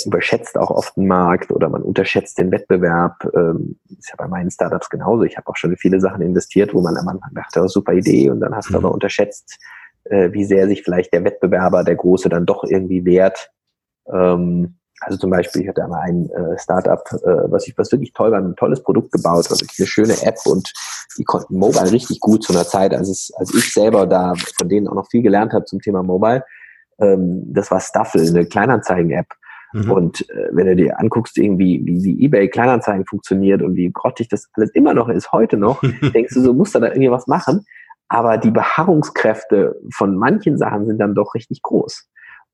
[0.05, 3.27] überschätzt auch oft den Markt oder man unterschätzt den Wettbewerb.
[3.35, 5.23] Ähm, ist ja bei meinen Startups genauso.
[5.23, 7.95] Ich habe auch schon in viele Sachen investiert, wo man am Anfang dachte, oh, super
[7.95, 8.85] Idee und dann hast du mhm.
[8.85, 9.59] aber unterschätzt,
[10.05, 13.51] äh, wie sehr sich vielleicht der Wettbewerber, der Große, dann doch irgendwie wehrt.
[14.13, 18.13] Ähm, also zum Beispiel, ich hatte einmal ein äh, Startup, äh, was ich was wirklich
[18.13, 20.73] toll war, ein tolles Produkt gebaut, also eine schöne App und
[21.19, 24.69] die konnten Mobile richtig gut zu einer Zeit, als, es, als ich selber da von
[24.69, 26.45] denen auch noch viel gelernt habe zum Thema Mobile.
[26.99, 29.27] Ähm, das war Staffel, eine Kleinanzeigen-App.
[29.73, 29.91] Mhm.
[29.91, 34.29] Und äh, wenn du dir anguckst, irgendwie, wie, wie eBay Kleinanzeigen funktioniert und wie grottig
[34.29, 35.81] das alles immer noch ist, heute noch,
[36.15, 37.67] denkst du, so musst du da irgendwie was machen.
[38.09, 42.09] Aber die Beharrungskräfte von manchen Sachen sind dann doch richtig groß.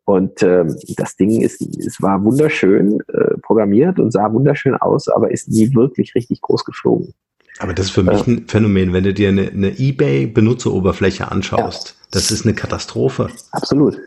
[0.05, 5.31] Und ähm, das Ding ist, es war wunderschön äh, programmiert und sah wunderschön aus, aber
[5.31, 7.15] ist nie wirklich richtig groß geflogen.
[7.59, 11.89] Aber das ist für mich ein Phänomen, wenn du dir eine, eine eBay-Benutzeroberfläche anschaust.
[11.89, 12.07] Ja.
[12.13, 13.29] Das ist eine Katastrophe.
[13.53, 13.99] Absolut.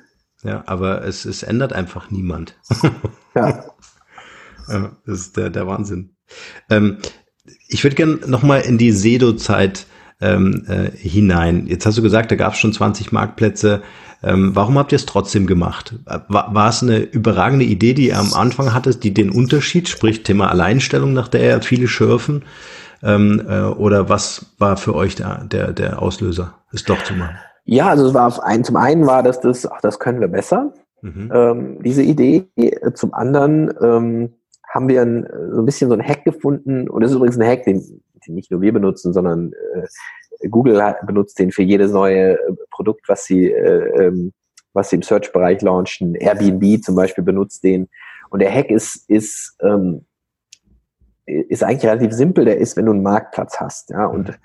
[0.44, 2.56] Ja, aber es, es ändert einfach niemand.
[3.36, 3.66] ja.
[5.06, 6.16] Das ist der, der Wahnsinn.
[6.70, 6.98] Ähm,
[7.68, 9.88] ich würde gerne nochmal in die Sedo-Zeit
[10.22, 11.68] ähm, äh, hinein.
[11.68, 13.82] Jetzt hast du gesagt, da gab es schon 20 Marktplätze.
[14.22, 15.96] Ähm, warum habt ihr es trotzdem gemacht?
[16.06, 20.24] War, war es eine überragende Idee, die ihr am Anfang hattet, die den Unterschied, sprich
[20.24, 22.44] Thema Alleinstellung, nach der ja viele schürfen?
[23.02, 27.36] Ähm, äh, oder was war für euch der, der, der Auslöser, es doch zu machen?
[27.66, 30.74] Ja, also es war ein, zum einen war das, das, ach, das können wir besser,
[31.02, 31.32] mhm.
[31.34, 32.46] ähm, diese Idee.
[32.94, 34.34] Zum anderen ähm,
[34.68, 37.48] haben wir ein, so ein bisschen so ein Hack gefunden, und das ist übrigens ein
[37.48, 39.88] Hack, den, den nicht nur wir benutzen, sondern äh,
[40.50, 44.34] Google benutzt den für jedes neue äh, Produkt, was sie, äh, ähm,
[44.74, 46.16] was sie im Search-Bereich launchen.
[46.16, 47.88] Airbnb zum Beispiel benutzt den.
[48.30, 50.06] Und der Hack ist, ist, ähm,
[51.26, 52.46] ist eigentlich relativ simpel.
[52.46, 53.92] Der ist, wenn du einen Marktplatz hast.
[53.92, 54.36] Ja, und mhm.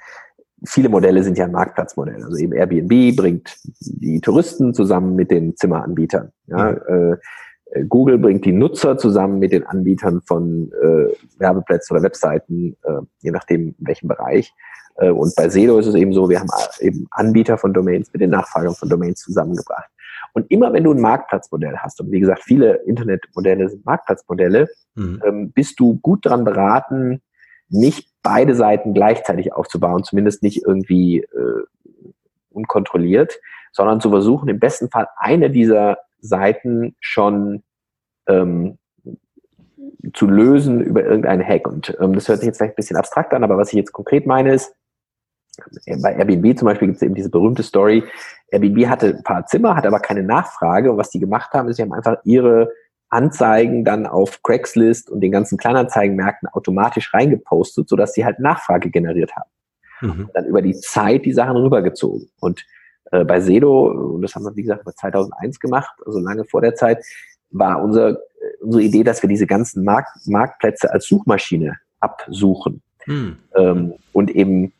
[0.64, 2.22] Viele Modelle sind ja ein Marktplatzmodell.
[2.22, 6.32] Also eben Airbnb bringt die Touristen zusammen mit den Zimmeranbietern.
[6.46, 7.16] Ja, mhm.
[7.72, 13.00] äh, Google bringt die Nutzer zusammen mit den Anbietern von äh, Werbeplätzen oder Webseiten, äh,
[13.20, 14.54] je nachdem in welchem Bereich.
[14.96, 16.48] Äh, und bei Sedo ist es eben so, wir haben
[16.80, 19.90] eben Anbieter von Domains mit den Nachfragern von Domains zusammengebracht.
[20.32, 25.22] Und immer wenn du ein Marktplatzmodell hast, und wie gesagt, viele Internetmodelle sind Marktplatzmodelle, mhm.
[25.24, 27.20] ähm, bist du gut daran beraten,
[27.68, 31.62] nicht beide Seiten gleichzeitig aufzubauen, zumindest nicht irgendwie äh,
[32.50, 33.38] unkontrolliert,
[33.72, 37.62] sondern zu versuchen, im besten Fall eine dieser Seiten schon
[38.26, 38.78] ähm,
[40.14, 41.66] zu lösen über irgendeinen Hack.
[41.68, 43.92] Und ähm, das hört sich jetzt vielleicht ein bisschen abstrakt an, aber was ich jetzt
[43.92, 44.74] konkret meine ist,
[46.02, 48.04] bei Airbnb zum Beispiel gibt es eben diese berühmte Story.
[48.50, 50.92] Airbnb hatte ein paar Zimmer, hat aber keine Nachfrage.
[50.92, 52.70] Und was die gemacht haben, ist, sie haben einfach ihre
[53.10, 59.32] Anzeigen dann auf Craigslist und den ganzen Kleinanzeigenmärkten automatisch reingepostet, sodass sie halt Nachfrage generiert
[59.34, 59.50] haben.
[60.00, 60.30] Mhm.
[60.34, 62.28] Dann über die Zeit die Sachen rübergezogen.
[62.40, 62.64] Und
[63.10, 66.60] äh, bei Sedo, und das haben wir, wie gesagt, bei 2001 gemacht, also lange vor
[66.60, 67.04] der Zeit,
[67.50, 68.16] war unser, äh,
[68.60, 72.82] unsere Idee, dass wir diese ganzen Markt, Marktplätze als Suchmaschine absuchen.
[73.06, 73.38] Mhm.
[73.56, 74.72] Ähm, und eben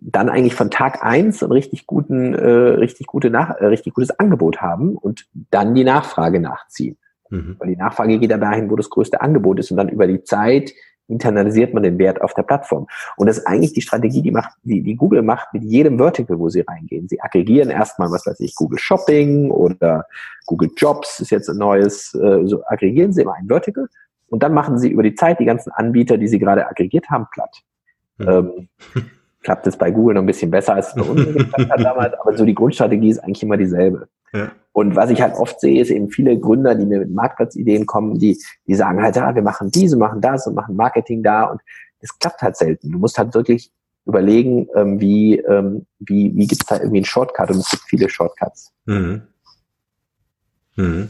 [0.00, 4.10] dann eigentlich von Tag eins ein richtig guten, äh, richtig gute Nach äh, richtig gutes
[4.18, 6.96] Angebot haben und dann die Nachfrage nachziehen.
[7.30, 7.56] Mhm.
[7.58, 10.22] Weil die Nachfrage geht dann dahin, wo das größte Angebot ist und dann über die
[10.22, 10.72] Zeit
[11.08, 12.86] internalisiert man den Wert auf der Plattform.
[13.16, 16.38] Und das ist eigentlich die Strategie, die macht, die, die Google macht mit jedem Vertical,
[16.38, 17.08] wo sie reingehen.
[17.08, 20.04] Sie aggregieren erstmal, was weiß ich, Google Shopping oder
[20.46, 23.88] Google Jobs ist jetzt ein neues, äh, so aggregieren sie immer ein Vertical
[24.28, 27.26] und dann machen sie über die Zeit die ganzen Anbieter, die sie gerade aggregiert haben,
[27.32, 27.56] platt.
[28.18, 28.28] Mhm.
[28.28, 28.68] Ähm,
[29.42, 32.14] klappt es bei Google noch ein bisschen besser, als es bei uns geklappt hat damals,
[32.20, 34.08] aber so die Grundstrategie ist eigentlich immer dieselbe.
[34.32, 34.50] Ja.
[34.72, 38.18] Und was ich halt oft sehe, ist eben viele Gründer, die mir mit Marktplatzideen kommen,
[38.18, 41.60] die, die sagen halt, ja, wir machen diese, machen das und machen Marketing da und
[42.00, 42.92] das klappt halt selten.
[42.92, 43.72] Du musst halt wirklich
[44.06, 47.82] überlegen, ähm, wie, ähm, wie, wie gibt es da irgendwie einen Shortcut und es gibt
[47.88, 48.72] viele Shortcuts.
[48.86, 49.22] Mhm.
[50.76, 51.08] Mhm.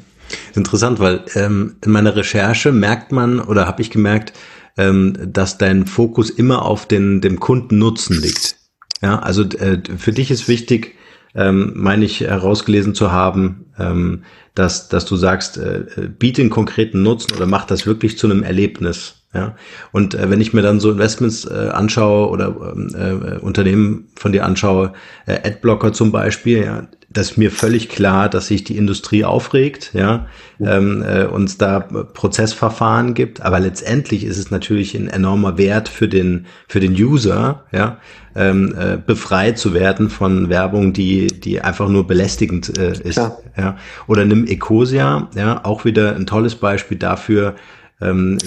[0.55, 4.33] Interessant, weil ähm, in meiner Recherche merkt man oder habe ich gemerkt,
[4.77, 8.57] ähm, dass dein Fokus immer auf den, dem Kundennutzen liegt.
[9.01, 10.97] Ja, also äh, für dich ist wichtig,
[11.38, 14.24] ähm, meine ich herausgelesen zu haben, ähm,
[14.55, 15.85] dass, dass du sagst, äh,
[16.18, 19.17] biete einen konkreten Nutzen oder mach das wirklich zu einem Erlebnis.
[19.35, 19.57] Ja,
[19.93, 24.33] und äh, wenn ich mir dann so Investments äh, anschaue oder ähm, äh, Unternehmen von
[24.33, 24.95] dir anschaue,
[25.27, 29.91] äh, Adblocker zum Beispiel, ja, das ist mir völlig klar, dass sich die Industrie aufregt,
[29.93, 30.27] ja,
[30.61, 36.09] ähm, äh, uns da Prozessverfahren gibt, aber letztendlich ist es natürlich ein enormer Wert für
[36.09, 37.99] den für den User, ja,
[38.35, 43.37] ähm, äh, befreit zu werden von Werbung, die die einfach nur belästigend äh, ist, ja.
[43.57, 43.77] ja.
[44.07, 47.57] Oder nimm Ecosia, ja, auch wieder ein tolles Beispiel dafür,
[48.00, 48.38] ähm,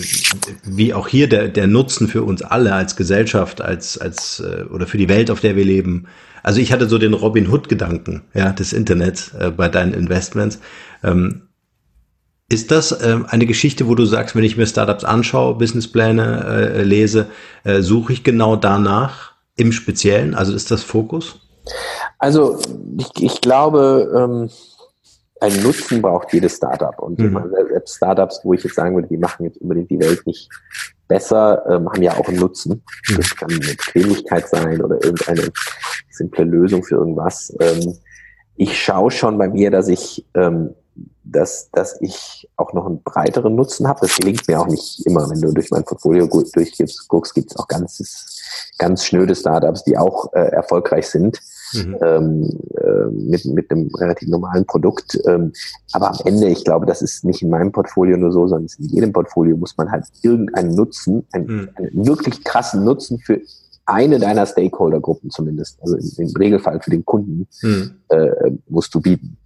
[0.63, 4.87] wie auch hier der, der Nutzen für uns alle als Gesellschaft, als, als äh, oder
[4.87, 6.07] für die Welt, auf der wir leben.
[6.43, 10.59] Also ich hatte so den Robin Hood-Gedanken ja, des Internets äh, bei deinen Investments.
[11.03, 11.43] Ähm,
[12.49, 16.83] ist das äh, eine Geschichte, wo du sagst, wenn ich mir Startups anschaue, Businesspläne äh,
[16.83, 17.27] lese,
[17.63, 20.35] äh, suche ich genau danach im Speziellen?
[20.35, 21.39] Also ist das Fokus?
[22.17, 22.59] Also
[22.97, 24.49] ich, ich glaube, ähm,
[25.41, 26.97] ein Nutzen braucht jedes Startup.
[26.99, 27.51] Und mhm.
[27.69, 30.49] selbst Startups, wo ich jetzt sagen würde, die machen jetzt unbedingt die Welt nicht
[31.07, 32.83] besser, ähm, haben ja auch einen Nutzen.
[33.09, 33.17] Mhm.
[33.17, 35.51] Das kann eine Bequemlichkeit sein oder irgendeine
[36.11, 37.53] simple Lösung für irgendwas.
[37.59, 37.97] Ähm,
[38.55, 40.75] ich schaue schon bei mir, dass ich, ähm,
[41.23, 44.01] dass, dass ich auch noch einen breiteren Nutzen habe.
[44.01, 45.27] Das gelingt mir auch nicht immer.
[45.27, 50.31] Wenn du durch mein Portfolio durchguckst, gibt es auch ganz, ganz schnöde Startups, die auch
[50.33, 51.41] äh, erfolgreich sind
[51.73, 51.97] mhm.
[52.01, 55.19] ähm, äh, mit, mit einem relativ normalen Produkt.
[55.25, 55.53] Ähm,
[55.93, 58.89] aber am Ende, ich glaube, das ist nicht in meinem Portfolio nur so, sondern in
[58.89, 61.69] jedem Portfolio muss man halt irgendeinen Nutzen, einen, mhm.
[61.75, 63.41] einen wirklich krassen Nutzen für
[63.85, 67.91] eine deiner Stakeholder-Gruppen zumindest, also im, im, Regelfall für den Kunden, mhm.
[68.09, 69.37] äh, musst du bieten.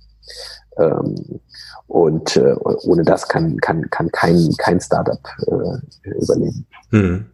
[0.78, 1.40] Ähm,
[1.88, 6.66] und äh, ohne das kann, kann, kann kein, kein Startup äh, überleben.
[6.92, 7.26] Mhm.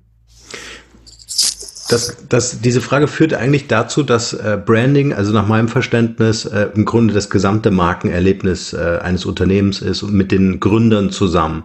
[1.91, 6.69] Das, das, diese Frage führt eigentlich dazu, dass äh, Branding, also nach meinem Verständnis, äh,
[6.73, 11.63] im Grunde das gesamte Markenerlebnis äh, eines Unternehmens ist und mit den Gründern zusammen.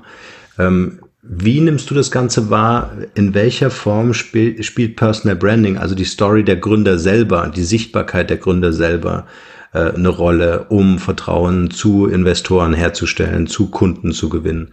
[0.59, 2.93] Ähm, wie nimmst du das Ganze wahr?
[3.15, 8.31] In welcher Form spiel, spielt Personal Branding, also die Story der Gründer selber, die Sichtbarkeit
[8.31, 9.27] der Gründer selber,
[9.73, 14.73] äh, eine Rolle, um Vertrauen zu Investoren herzustellen, zu Kunden zu gewinnen?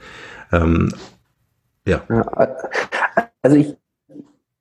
[0.51, 0.93] Ähm,
[1.87, 2.03] ja.
[3.41, 3.75] Also ich,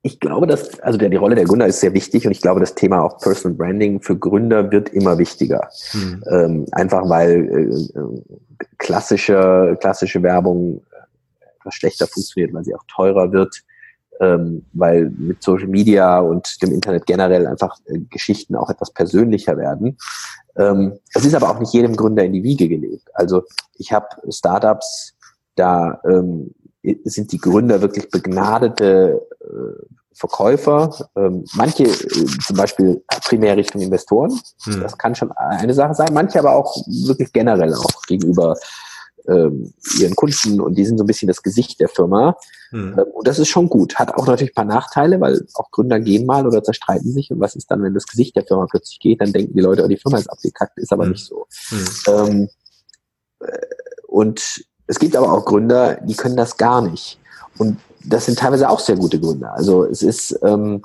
[0.05, 2.75] ich glaube, dass, also die Rolle der Gründer ist sehr wichtig und ich glaube, das
[2.75, 5.69] Thema auch Personal Branding für Gründer wird immer wichtiger.
[5.93, 6.23] Mhm.
[6.29, 10.83] Ähm, einfach weil äh, klassische, klassische Werbung
[11.57, 13.63] etwas schlechter funktioniert, weil sie auch teurer wird,
[14.19, 19.55] ähm, weil mit Social Media und dem Internet generell einfach äh, Geschichten auch etwas persönlicher
[19.55, 19.97] werden.
[20.57, 23.09] Ähm, es ist aber auch nicht jedem Gründer in die Wiege gelegt.
[23.13, 23.43] Also
[23.77, 25.15] ich habe Startups,
[25.55, 26.53] da ähm,
[27.05, 29.82] sind die Gründer wirklich begnadete äh,
[30.15, 34.31] Verkäufer, ähm, manche äh, zum Beispiel primär Richtung Investoren,
[34.63, 34.81] hm.
[34.81, 38.55] das kann schon eine Sache sein, manche aber auch wirklich generell auch gegenüber
[39.27, 42.35] ähm, ihren Kunden und die sind so ein bisschen das Gesicht der Firma.
[42.71, 42.97] Hm.
[42.97, 43.95] Ähm, und das ist schon gut.
[43.95, 47.31] Hat auch natürlich ein paar Nachteile, weil auch Gründer gehen mal oder zerstreiten sich.
[47.31, 49.21] Und was ist dann, wenn das Gesicht der Firma plötzlich geht?
[49.21, 51.11] Dann denken die Leute, oh, die Firma ist abgekackt, ist aber hm.
[51.11, 51.47] nicht so.
[51.69, 51.87] Hm.
[52.07, 52.49] Ähm,
[53.39, 53.57] äh,
[54.07, 57.19] und es gibt aber auch Gründer, die können das gar nicht.
[57.57, 59.53] Und das sind teilweise auch sehr gute Gründer.
[59.53, 60.81] Also es ist, ähm,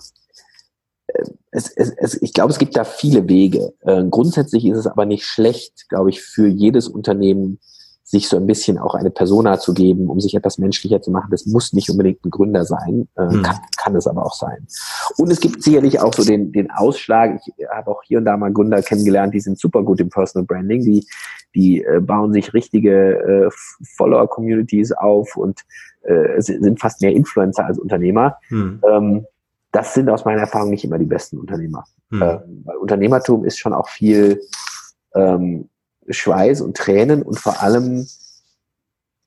[1.51, 3.73] es, es, es, ich glaube, es gibt da viele Wege.
[3.81, 7.59] Äh, grundsätzlich ist es aber nicht schlecht, glaube ich, für jedes Unternehmen
[8.11, 11.29] sich so ein bisschen auch eine Persona zu geben, um sich etwas menschlicher zu machen.
[11.31, 13.42] Das muss nicht unbedingt ein Gründer sein, äh, mhm.
[13.42, 14.66] kann, kann es aber auch sein.
[15.18, 17.38] Und es gibt sicherlich auch so den, den Ausschlag.
[17.44, 20.47] Ich habe auch hier und da mal Gründer kennengelernt, die sind super gut im Personal
[20.47, 21.07] Branding, die,
[21.55, 23.51] die äh, bauen sich richtige äh,
[23.99, 25.61] Follower-Communities auf und
[26.01, 28.38] äh, sind fast mehr Influencer als Unternehmer.
[28.49, 28.81] Mhm.
[28.90, 29.27] Ähm,
[29.71, 31.85] das sind aus meiner Erfahrung nicht immer die besten Unternehmer.
[32.09, 32.23] Mhm.
[32.23, 34.40] Äh, weil Unternehmertum ist schon auch viel
[35.14, 35.68] ähm,
[36.09, 38.07] Schweiß und Tränen und vor allem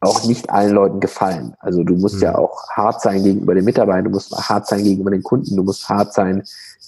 [0.02, 1.54] auch nicht allen Leuten gefallen.
[1.60, 2.24] Also du musst mhm.
[2.24, 5.63] ja auch hart sein gegenüber den Mitarbeitern, du musst hart sein gegenüber den Kunden, du
[5.63, 6.44] musst hart sein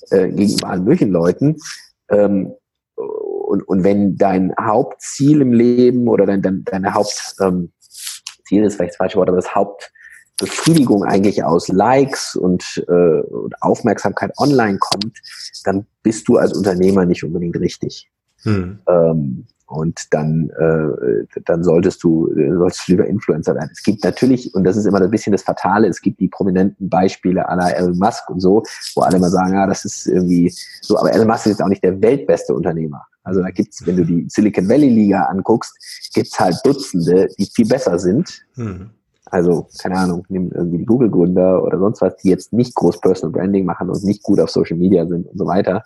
[0.09, 1.57] äh, gegenüber allen möglichen Leuten.
[2.09, 2.53] Ähm,
[2.95, 7.69] und, und wenn dein Hauptziel im Leben oder dein, dein, deine Hauptziel ähm,
[8.49, 14.31] ist vielleicht das falsche Wort, aber das Hauptbefriedigung eigentlich aus Likes und, äh, und Aufmerksamkeit
[14.39, 15.21] online kommt,
[15.65, 18.09] dann bist du als Unternehmer nicht unbedingt richtig.
[18.41, 18.79] Hm.
[18.87, 23.69] Ähm, und dann, äh, dann solltest du, solltest du lieber Influencer werden.
[23.71, 26.89] Es gibt natürlich, und das ist immer ein bisschen das Fatale, es gibt die prominenten
[26.89, 28.63] Beispiele aller Elon Musk und so,
[28.95, 31.69] wo alle immer sagen, ja, das ist irgendwie so, aber Elon Musk ist jetzt auch
[31.69, 33.05] nicht der weltbeste Unternehmer.
[33.23, 35.73] Also da gibt's, wenn du die Silicon Valley Liga anguckst,
[36.13, 38.45] gibt's halt Dutzende, die viel besser sind.
[38.55, 38.89] Mhm.
[39.25, 43.31] Also, keine Ahnung, nimm irgendwie die Google-Gründer oder sonst was, die jetzt nicht groß Personal
[43.31, 45.83] Branding machen und nicht gut auf Social Media sind und so weiter.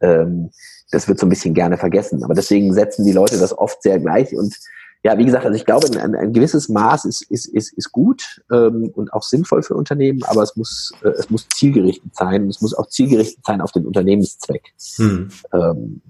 [0.00, 0.50] Ähm,
[0.90, 2.22] das wird so ein bisschen gerne vergessen.
[2.24, 4.36] Aber deswegen setzen die Leute das oft sehr gleich.
[4.36, 4.56] Und
[5.02, 8.42] ja, wie gesagt, also ich glaube, ein, ein gewisses Maß ist, ist, ist, ist gut
[8.50, 12.44] ähm, und auch sinnvoll für Unternehmen, aber es muss, äh, es muss zielgerichtet sein.
[12.44, 14.72] Und es muss auch zielgerichtet sein auf den Unternehmenszweck.
[14.96, 15.28] Hm.
[15.52, 16.00] Ähm,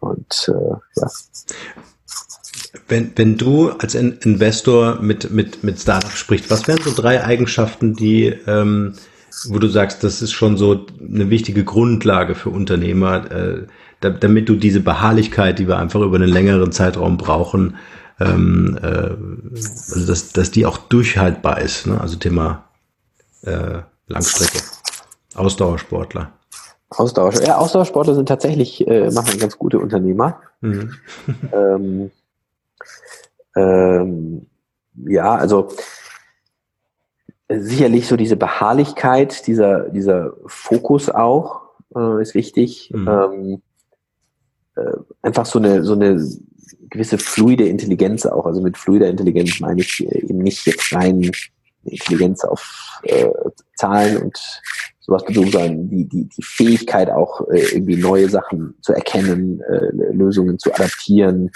[0.00, 1.10] und äh, ja.
[2.88, 7.94] Wenn, wenn du als Investor mit, mit, mit Startups sprichst, was wären so drei Eigenschaften,
[7.94, 8.94] die, ähm,
[9.48, 13.66] wo du sagst, das ist schon so eine wichtige Grundlage für Unternehmer, äh,
[14.00, 17.76] damit du diese Beharrlichkeit, die wir einfach über einen längeren Zeitraum brauchen,
[18.20, 21.86] ähm, äh, also dass, dass die auch durchhaltbar ist.
[21.86, 22.00] Ne?
[22.00, 22.64] Also Thema
[23.42, 24.64] äh, Langstrecke,
[25.34, 26.32] Ausdauersportler.
[26.90, 30.40] Ausdauersportler, ja, Ausdauersportler sind tatsächlich, äh, machen ganz gute Unternehmer.
[30.60, 30.94] Mhm.
[31.52, 32.10] ähm,
[33.56, 34.46] ähm,
[35.08, 35.68] ja, also
[37.48, 41.62] sicherlich so diese Beharrlichkeit, dieser, dieser Fokus auch
[41.94, 42.90] äh, ist wichtig.
[42.92, 43.08] Mhm.
[43.08, 43.62] Ähm,
[44.76, 46.20] äh, einfach so eine, so eine
[46.90, 48.46] gewisse fluide Intelligenz auch.
[48.46, 51.30] Also mit fluider Intelligenz meine ich eben nicht jetzt rein
[51.84, 53.28] Intelligenz auf äh,
[53.76, 54.38] Zahlen und
[55.00, 60.12] sowas bezogen, sondern die, die, die Fähigkeit auch äh, irgendwie neue Sachen zu erkennen, äh,
[60.12, 61.50] Lösungen zu adaptieren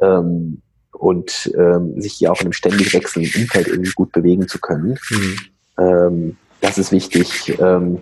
[0.00, 0.62] ähm,
[0.98, 4.98] und ähm, sich hier auch in einem ständig wechselnden Umfeld irgendwie gut bewegen zu können.
[5.10, 5.36] Mhm.
[5.78, 7.56] Ähm, das ist wichtig.
[7.60, 7.98] Ähm,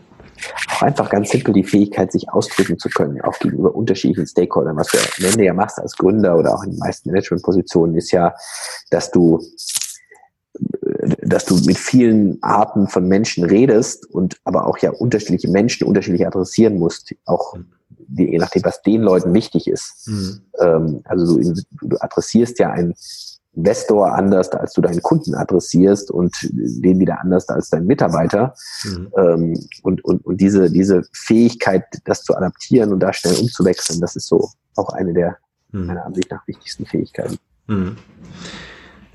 [0.70, 4.76] auch einfach ganz simpel die Fähigkeit, sich ausdrücken zu können, auch gegenüber unterschiedlichen Stakeholdern.
[4.76, 8.12] Was du am Ende ja machst als Gründer oder auch in den meisten Managementpositionen, ist
[8.12, 8.34] ja,
[8.90, 9.40] dass du
[11.20, 16.26] dass du mit vielen Arten von Menschen redest und aber auch ja unterschiedliche Menschen unterschiedlich
[16.26, 17.54] adressieren musst, auch
[18.08, 20.06] je nachdem, was den Leuten wichtig ist.
[20.06, 20.40] Mhm.
[20.58, 22.94] Ähm, also du, du adressierst ja einen
[23.56, 28.54] Investor anders, als du deinen Kunden adressierst und den wieder anders als deinen Mitarbeiter.
[28.84, 29.12] Mhm.
[29.16, 34.14] Ähm, und, und, und diese, diese Fähigkeit, das zu adaptieren und da schnell umzuwechseln, das
[34.14, 35.38] ist so auch eine der
[35.72, 35.86] mhm.
[35.86, 37.38] meiner Ansicht nach wichtigsten Fähigkeiten.
[37.66, 37.96] Mhm.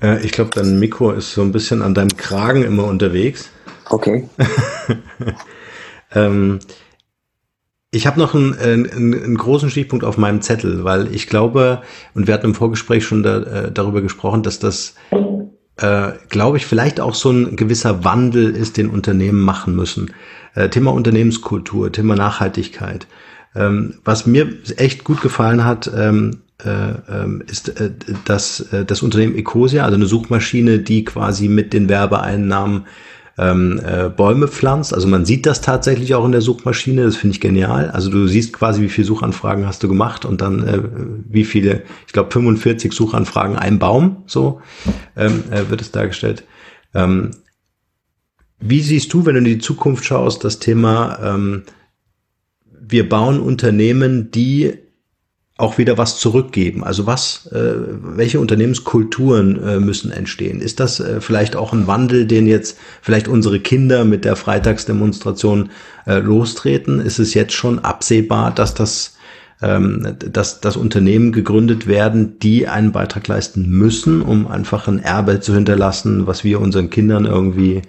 [0.02, 3.48] Äh, ich glaube, dein Mikro ist so ein bisschen an deinem Kragen immer unterwegs.
[3.90, 4.28] Okay.
[6.14, 6.58] ähm,
[7.94, 11.82] ich habe noch einen, einen, einen, großen Stichpunkt auf meinem Zettel, weil ich glaube,
[12.14, 14.94] und wir hatten im Vorgespräch schon da, äh, darüber gesprochen, dass das,
[15.76, 20.10] äh, glaube ich, vielleicht auch so ein gewisser Wandel ist, den Unternehmen machen müssen.
[20.54, 23.06] Äh, Thema Unternehmenskultur, Thema Nachhaltigkeit.
[23.54, 26.70] Ähm, was mir echt gut gefallen hat, ähm, äh,
[27.10, 27.90] ähm, ist äh,
[28.24, 32.86] das, äh, das Unternehmen Ecosia, also eine Suchmaschine, die quasi mit den Werbeeinnahmen
[33.38, 34.92] ähm, äh, Bäume pflanzt.
[34.92, 37.90] Also man sieht das tatsächlich auch in der Suchmaschine, das finde ich genial.
[37.90, 40.80] Also du siehst quasi, wie viele Suchanfragen hast du gemacht und dann äh,
[41.28, 44.60] wie viele, ich glaube 45 Suchanfragen, ein Baum, so
[45.16, 46.44] ähm, äh, wird es dargestellt.
[46.94, 47.30] Ähm,
[48.60, 51.64] wie siehst du, wenn du in die Zukunft schaust, das Thema, ähm,
[52.64, 54.78] wir bauen Unternehmen, die
[55.62, 56.82] auch wieder was zurückgeben?
[56.82, 60.60] Also was, äh, welche Unternehmenskulturen äh, müssen entstehen?
[60.60, 65.70] Ist das äh, vielleicht auch ein Wandel, den jetzt vielleicht unsere Kinder mit der Freitagsdemonstration
[66.06, 67.00] äh, lostreten?
[67.00, 69.14] Ist es jetzt schon absehbar, dass das
[69.62, 75.38] ähm, dass, dass Unternehmen gegründet werden, die einen Beitrag leisten müssen, um einfach ein Erbe
[75.38, 77.82] zu hinterlassen, was wir unseren Kindern irgendwie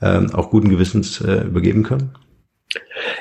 [0.00, 2.10] ähm, auch guten Gewissens äh, übergeben können?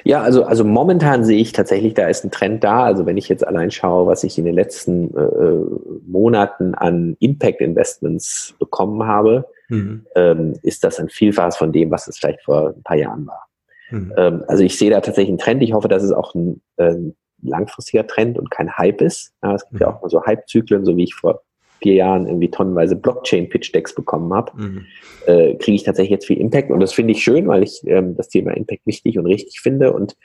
[0.03, 2.83] Ja, also, also momentan sehe ich tatsächlich, da ist ein Trend da.
[2.83, 7.61] Also wenn ich jetzt allein schaue, was ich in den letzten äh, Monaten an Impact
[7.61, 10.05] Investments bekommen habe, mhm.
[10.15, 13.47] ähm, ist das ein Vielfaches von dem, was es vielleicht vor ein paar Jahren war.
[13.89, 14.13] Mhm.
[14.17, 15.63] Ähm, also ich sehe da tatsächlich einen Trend.
[15.63, 16.95] Ich hoffe, dass es auch ein äh,
[17.41, 19.33] langfristiger Trend und kein Hype ist.
[19.43, 19.79] Ja, es gibt mhm.
[19.79, 21.41] ja auch mal so Hype-Zyklen, so wie ich vor
[21.81, 24.85] vier Jahren irgendwie tonnenweise Blockchain-Pitch-Decks bekommen habe, mhm.
[25.25, 26.71] äh, kriege ich tatsächlich jetzt viel Impact.
[26.71, 29.93] Und das finde ich schön, weil ich ähm, das Thema Impact wichtig und richtig finde.
[29.93, 30.15] Und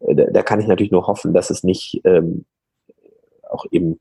[0.00, 2.44] äh, da, da, kann ich natürlich nur hoffen, dass es nicht ähm,
[3.48, 3.98] auch eben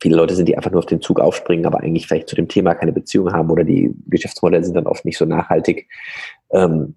[0.00, 2.48] viele Leute sind, die einfach nur auf den Zug aufspringen, aber eigentlich vielleicht zu dem
[2.48, 5.88] Thema keine Beziehung haben oder die Geschäftsmodelle sind dann oft nicht so nachhaltig.
[6.52, 6.94] Ähm,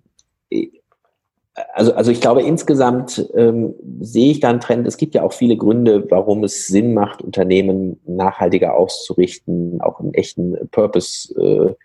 [1.73, 4.87] also, also ich glaube, insgesamt ähm, sehe ich da einen Trend.
[4.87, 10.13] Es gibt ja auch viele Gründe, warum es Sinn macht, Unternehmen nachhaltiger auszurichten, auch einen
[10.13, 11.75] echten Purpose äh,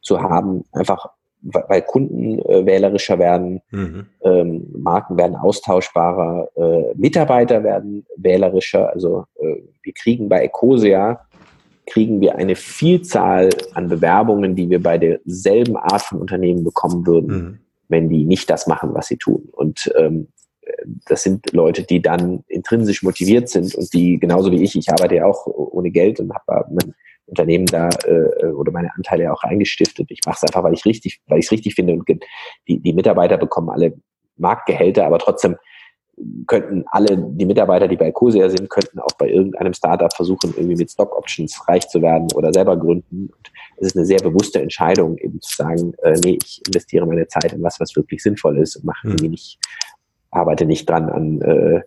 [0.00, 0.64] zu haben.
[0.72, 1.10] Einfach,
[1.42, 4.06] weil Kunden äh, wählerischer werden, mhm.
[4.22, 8.90] ähm, Marken werden austauschbarer, äh, Mitarbeiter werden wählerischer.
[8.92, 11.20] Also äh, wir kriegen bei Ecosia
[11.88, 17.36] kriegen wir eine Vielzahl an Bewerbungen, die wir bei derselben Art von Unternehmen bekommen würden.
[17.36, 17.58] Mhm
[17.88, 19.48] wenn die nicht das machen, was sie tun.
[19.52, 20.28] Und ähm,
[21.06, 25.16] das sind Leute, die dann intrinsisch motiviert sind und die genauso wie ich, ich arbeite
[25.16, 26.94] ja auch ohne Geld und habe mein
[27.26, 30.10] Unternehmen da äh, oder meine Anteile auch eingestiftet.
[30.10, 32.08] Ich mache es einfach, weil ich richtig, weil ich es richtig finde und
[32.68, 33.94] die, die Mitarbeiter bekommen alle
[34.36, 35.56] Marktgehälter, aber trotzdem
[36.46, 40.76] könnten alle die Mitarbeiter, die bei Ecosia sind, könnten auch bei irgendeinem Startup versuchen, irgendwie
[40.76, 43.28] mit Stock Options reich zu werden oder selber gründen.
[43.36, 47.26] Und es ist eine sehr bewusste Entscheidung, eben zu sagen, äh, nee, ich investiere meine
[47.28, 49.12] Zeit in was, was wirklich sinnvoll ist und mache mhm.
[49.12, 49.58] irgendwie nicht,
[50.30, 51.82] arbeite nicht dran an äh,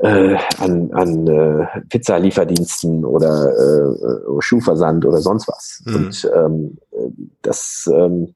[0.00, 5.82] äh, an, an äh, Pizza-Lieferdiensten oder äh, Schuhversand oder sonst was.
[5.84, 5.94] Mhm.
[5.94, 6.78] Und ähm,
[7.42, 8.34] das ähm,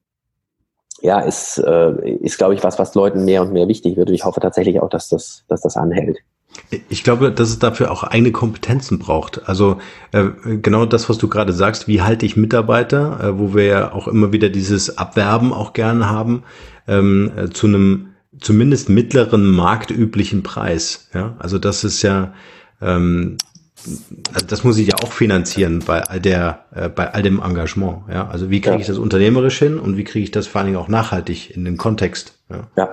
[1.01, 4.09] ja, ist, äh, ist glaube ich, was, was Leuten mehr und mehr wichtig wird.
[4.09, 6.19] Und ich hoffe tatsächlich auch, dass das, dass das anhält.
[6.89, 9.49] Ich glaube, dass es dafür auch eigene Kompetenzen braucht.
[9.49, 9.79] Also
[10.13, 10.25] äh,
[10.61, 14.09] genau das, was du gerade sagst, wie halte ich Mitarbeiter, äh, wo wir ja auch
[14.09, 16.43] immer wieder dieses Abwerben auch gerne haben,
[16.87, 18.09] ähm, äh, zu einem
[18.41, 21.09] zumindest mittleren marktüblichen Preis.
[21.15, 22.33] Ja, also das ist ja
[22.81, 23.37] ähm,
[24.47, 28.03] das muss ich ja auch finanzieren bei all der, äh, bei all dem Engagement.
[28.11, 28.81] Ja, also wie kriege ja.
[28.81, 31.65] ich das unternehmerisch hin und wie kriege ich das vor allen Dingen auch nachhaltig in
[31.65, 32.39] den Kontext?
[32.51, 32.69] Ja.
[32.77, 32.89] ja.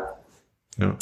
[0.78, 0.96] ja.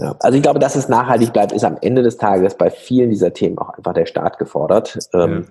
[0.00, 3.10] Ja, also ich glaube, dass es nachhaltig bleibt, ist am Ende des Tages bei vielen
[3.10, 5.48] dieser Themen auch einfach der Staat gefordert, ähm,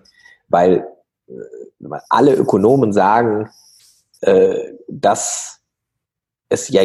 [0.48, 0.88] weil
[1.28, 1.34] äh,
[2.10, 3.52] alle Ökonomen sagen,
[4.22, 4.56] äh,
[4.88, 5.60] dass
[6.50, 6.82] es ja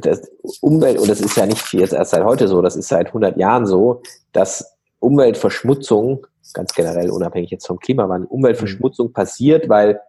[0.00, 0.28] das
[0.60, 3.36] Umwelt, und das ist ja nicht jetzt erst seit heute so, das ist seit 100
[3.36, 4.02] Jahren so,
[4.32, 10.00] dass Umweltverschmutzung, ganz generell unabhängig jetzt vom Klimawandel, Umweltverschmutzung passiert, weil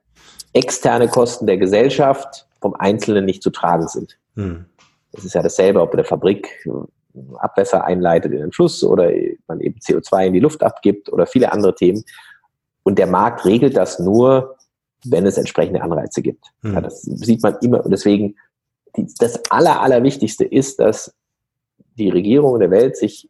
[0.53, 4.17] externe Kosten der Gesellschaft vom Einzelnen nicht zu tragen sind.
[4.35, 4.65] Mhm.
[5.11, 6.67] Es ist ja dasselbe, ob eine Fabrik
[7.37, 9.11] Abwässer einleitet in den Fluss oder
[9.47, 12.03] man eben CO2 in die Luft abgibt oder viele andere Themen.
[12.83, 14.55] Und der Markt regelt das nur,
[15.05, 16.45] wenn es entsprechende Anreize gibt.
[16.61, 16.73] Mhm.
[16.73, 17.83] Ja, das sieht man immer.
[17.83, 18.35] Und deswegen,
[19.19, 21.13] das Aller, Allerwichtigste ist, dass
[21.97, 23.29] die Regierungen der Welt sich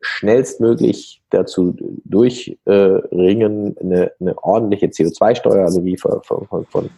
[0.00, 6.90] schnellstmöglich dazu durchringen, äh, eine, eine ordentliche CO2-Steuer, also wie von, von, von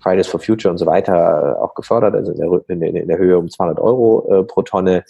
[0.00, 3.08] Fridays for Future und so weiter äh, auch gefördert, also in der, in der, in
[3.08, 5.04] der Höhe um 200 Euro äh, pro Tonne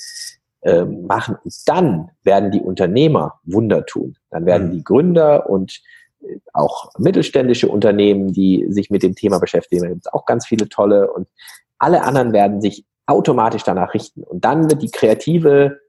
[0.62, 1.36] äh, machen.
[1.43, 4.16] Und dann werden die Unternehmer Wunder tun.
[4.30, 4.72] Dann werden mhm.
[4.72, 5.80] die Gründer und
[6.22, 10.47] äh, auch mittelständische Unternehmen, die sich mit dem Thema beschäftigen, da gibt es auch ganz
[10.47, 11.28] viele tolle und
[11.78, 14.22] alle anderen werden sich automatisch danach richten.
[14.22, 15.80] Und dann wird die kreative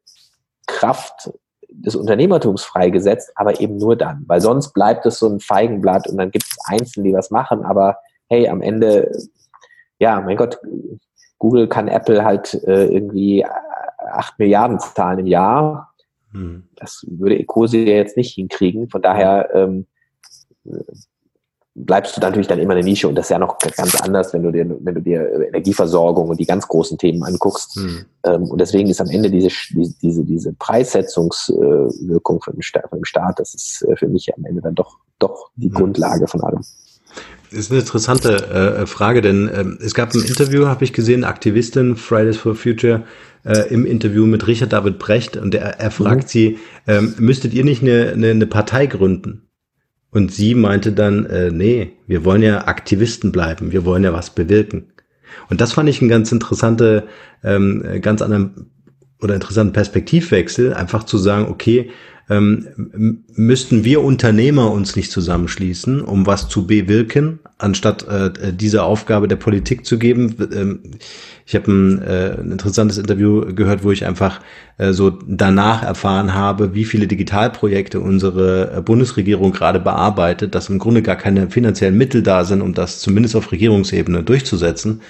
[0.66, 1.32] Kraft
[1.70, 6.18] des Unternehmertums freigesetzt, aber eben nur dann, weil sonst bleibt es so ein Feigenblatt und
[6.18, 7.98] dann gibt es Einzelne, die was machen, aber
[8.30, 9.12] hey, am Ende,
[10.00, 10.60] ja, mein Gott,
[11.38, 15.94] Google kann Apple halt äh, irgendwie acht Milliarden zahlen im Jahr.
[16.32, 16.70] Hm.
[16.76, 18.90] Das würde Ecosia jetzt nicht hinkriegen.
[18.90, 19.86] Von daher ähm,
[21.76, 24.44] bleibst du natürlich dann immer eine Nische und das ist ja noch ganz anders, wenn
[24.44, 27.76] du dir, wenn du dir Energieversorgung und die ganz großen Themen anguckst.
[27.76, 28.06] Hm.
[28.26, 29.50] Ähm, und deswegen ist am Ende diese,
[30.02, 34.98] diese, diese Preissetzungswirkung von dem Staat, das ist äh, für mich am Ende dann doch,
[35.20, 35.74] doch die hm.
[35.74, 36.62] Grundlage von allem.
[37.50, 41.24] Das ist eine interessante äh, Frage, denn äh, es gab ein Interview, habe ich gesehen,
[41.24, 43.04] Aktivistin Fridays for Future
[43.46, 46.28] äh, im Interview mit Richard David Brecht und er, er fragt mhm.
[46.28, 49.48] sie, ähm, müsstet ihr nicht eine, eine, eine Partei gründen?
[50.14, 54.30] Und sie meinte dann, äh, nee, wir wollen ja Aktivisten bleiben, wir wollen ja was
[54.30, 54.94] bewirken.
[55.50, 57.08] Und das fand ich einen ganz interessante,
[57.44, 58.70] ähm, ganz anderen
[59.22, 61.90] oder interessanten Perspektivwechsel, einfach zu sagen, okay,
[62.30, 69.28] ähm, müssten wir Unternehmer uns nicht zusammenschließen, um was zu bewirken, anstatt äh, diese Aufgabe
[69.28, 70.36] der Politik zu geben.
[70.54, 70.80] Ähm,
[71.46, 74.40] ich habe ein, äh, ein interessantes Interview gehört, wo ich einfach
[74.78, 80.80] äh, so danach erfahren habe, wie viele Digitalprojekte unsere äh, Bundesregierung gerade bearbeitet, dass im
[80.80, 85.02] Grunde gar keine finanziellen Mittel da sind, um das zumindest auf Regierungsebene durchzusetzen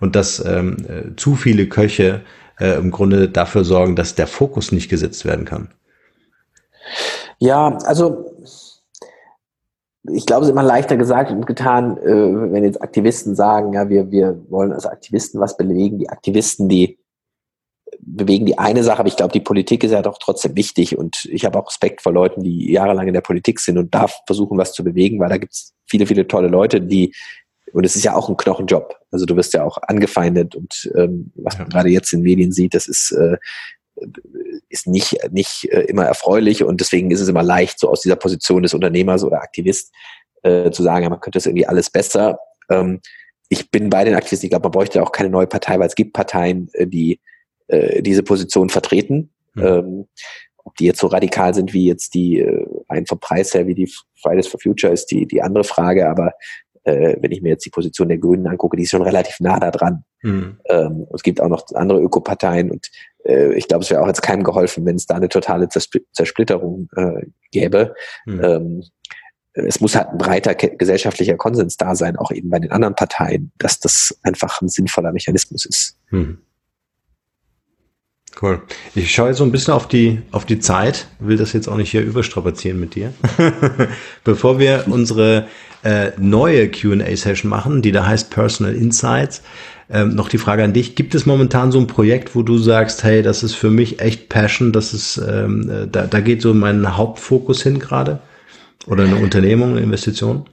[0.00, 2.22] und dass ähm, äh, zu viele Köche
[2.58, 5.68] äh, im Grunde dafür sorgen, dass der Fokus nicht gesetzt werden kann.
[7.38, 8.32] Ja, also
[10.10, 13.88] ich glaube, es ist immer leichter gesagt und getan, äh, wenn jetzt Aktivisten sagen, ja,
[13.88, 15.98] wir, wir wollen als Aktivisten was bewegen.
[15.98, 16.98] Die Aktivisten, die
[18.00, 21.28] bewegen die eine Sache, aber ich glaube, die Politik ist ja doch trotzdem wichtig und
[21.30, 24.58] ich habe auch Respekt vor Leuten, die jahrelang in der Politik sind und da versuchen,
[24.58, 27.14] was zu bewegen, weil da gibt es viele, viele tolle Leute, die
[27.72, 28.94] und es ist ja auch ein Knochenjob.
[29.10, 32.74] Also du wirst ja auch angefeindet und ähm, was man gerade jetzt in Medien sieht,
[32.74, 33.36] das ist äh,
[34.68, 38.16] ist nicht, nicht äh, immer erfreulich und deswegen ist es immer leicht, so aus dieser
[38.16, 39.92] Position des Unternehmers oder Aktivist
[40.42, 42.38] äh, zu sagen, ja, man könnte das irgendwie alles besser.
[42.70, 43.00] Ähm,
[43.48, 45.94] ich bin bei den Aktivisten, ich glaube, man bräuchte auch keine neue Partei, weil es
[45.94, 47.20] gibt Parteien, äh, die
[47.68, 49.30] äh, diese Position vertreten.
[49.54, 49.62] Mhm.
[49.62, 50.08] Ähm,
[50.64, 53.74] ob die jetzt so radikal sind wie jetzt die, äh, ein vom Preis her, wie
[53.74, 56.32] die Fridays for Future ist die, die andere Frage, aber
[56.84, 59.58] äh, wenn ich mir jetzt die Position der Grünen angucke, die ist schon relativ nah
[59.58, 60.04] da dran.
[60.22, 60.58] Mhm.
[60.66, 62.90] Ähm, es gibt auch noch andere Ökoparteien und
[63.24, 67.26] ich glaube, es wäre auch jetzt keinem geholfen, wenn es da eine totale Zersplitterung äh,
[67.50, 67.94] gäbe.
[68.26, 68.44] Mhm.
[68.44, 68.82] Ähm,
[69.54, 73.52] es muss halt ein breiter gesellschaftlicher Konsens da sein, auch eben bei den anderen Parteien,
[73.58, 75.98] dass das einfach ein sinnvoller Mechanismus ist.
[76.10, 76.38] Mhm.
[78.40, 78.62] Cool.
[78.94, 81.76] Ich schaue jetzt so ein bisschen auf die, auf die Zeit, will das jetzt auch
[81.76, 83.12] nicht hier überstrapazieren mit dir.
[84.24, 85.48] Bevor wir unsere
[85.84, 89.42] äh, neue QA-Session machen, die da heißt Personal Insights,
[89.90, 90.94] ähm, noch die Frage an dich.
[90.94, 94.28] Gibt es momentan so ein Projekt, wo du sagst, hey, das ist für mich echt
[94.28, 98.20] Passion, das ist, ähm, äh, da, da geht so mein Hauptfokus hin gerade?
[98.86, 100.44] Oder eine Unternehmung, eine Investition?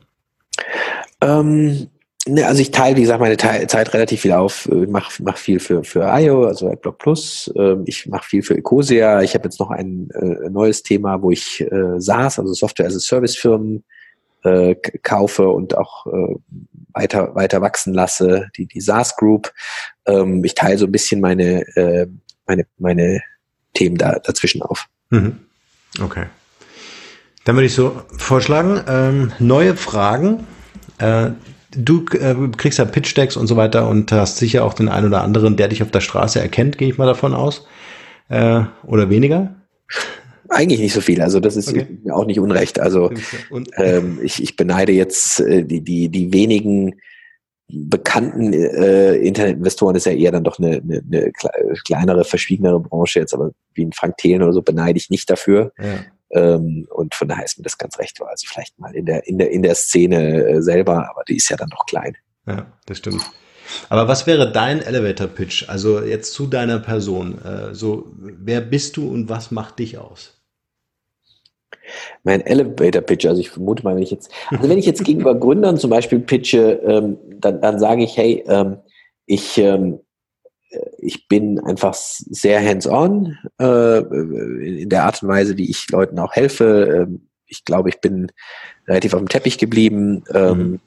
[1.22, 1.90] Ähm,
[2.28, 4.68] Ne, also ich teile, wie gesagt, meine Zeit relativ viel auf.
[4.68, 7.52] Ich mache mach viel für, für IO, also AdBlock Plus.
[7.56, 9.22] Ähm, ich mache viel für Ecosia.
[9.22, 12.96] Ich habe jetzt noch ein äh, neues Thema, wo ich äh, SaaS, also Software as
[12.96, 13.84] a Service Firmen,
[14.44, 16.36] äh, kaufe und auch äh,
[17.00, 19.52] weiter, weiter wachsen lasse, die, die SaaS Group.
[20.06, 22.08] Ähm, ich teile so ein bisschen meine, äh,
[22.46, 23.22] meine, meine
[23.74, 24.88] Themen da, dazwischen auf.
[25.10, 25.40] Mhm.
[26.02, 26.26] Okay.
[27.46, 30.46] Dann würde ich so vorschlagen, ähm, neue Fragen.
[30.98, 31.32] Äh,
[31.72, 35.24] du äh, kriegst ja Pitch-Decks und so weiter und hast sicher auch den einen oder
[35.24, 37.66] anderen, der dich auf der Straße erkennt, gehe ich mal davon aus.
[38.28, 39.56] Äh, oder weniger?
[40.50, 41.22] Eigentlich nicht so viel.
[41.22, 41.88] Also das ist okay.
[42.04, 42.80] mir auch nicht unrecht.
[42.80, 43.12] Also
[43.78, 46.96] ähm, ich, ich beneide jetzt äh, die, die, die wenigen
[47.68, 51.32] bekannten äh, Internetinvestoren ist ja eher dann doch eine, eine, eine
[51.86, 55.72] kleinere, verschwiegenere Branche jetzt, aber wie ein Frank Thelen oder so beneide ich nicht dafür.
[55.78, 56.00] Ja.
[56.32, 58.20] Ähm, und von daher ist mir das ganz recht.
[58.22, 61.50] Also vielleicht mal in der, in der, in der Szene äh, selber, aber die ist
[61.50, 62.16] ja dann noch klein.
[62.48, 63.24] Ja, das stimmt.
[63.88, 65.70] Aber was wäre dein Elevator Pitch?
[65.70, 67.40] Also jetzt zu deiner Person.
[67.44, 70.39] Äh, so, wer bist du und was macht dich aus?
[72.24, 75.36] Mein Elevator Pitch, also ich vermute mal, wenn ich jetzt, also wenn ich jetzt gegenüber
[75.36, 78.78] Gründern zum Beispiel pitche, ähm, dann, dann sage ich, hey, ähm,
[79.26, 80.00] ich, ähm,
[80.98, 84.00] ich bin einfach sehr hands-on äh,
[84.82, 87.06] in der Art und Weise, wie ich Leuten auch helfe.
[87.08, 88.32] Ähm, ich glaube, ich bin
[88.88, 90.24] relativ auf dem Teppich geblieben.
[90.34, 90.80] Ähm, mhm.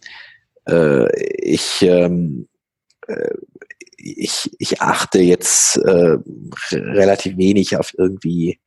[0.69, 2.49] äh, ich, ähm,
[3.09, 3.35] äh,
[3.97, 6.19] ich, ich achte jetzt äh,
[6.73, 8.61] relativ wenig auf irgendwie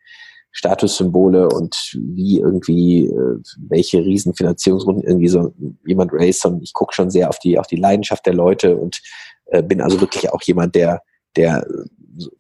[0.55, 5.53] Statussymbole und wie irgendwie äh, welche Riesenfinanzierungsrunden irgendwie so
[5.85, 9.01] jemand raised, sondern ich gucke schon sehr auf die auf die Leidenschaft der Leute und
[9.47, 11.01] äh, bin also wirklich auch jemand, der,
[11.35, 11.67] der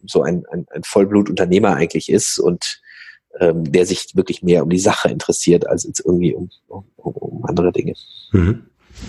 [0.05, 2.81] so ein, ein, ein Vollblutunternehmer eigentlich ist und
[3.41, 7.45] ähm, der sich wirklich mehr um die Sache interessiert, als jetzt irgendwie um, um, um
[7.45, 7.95] andere Dinge.
[8.31, 8.63] Mhm.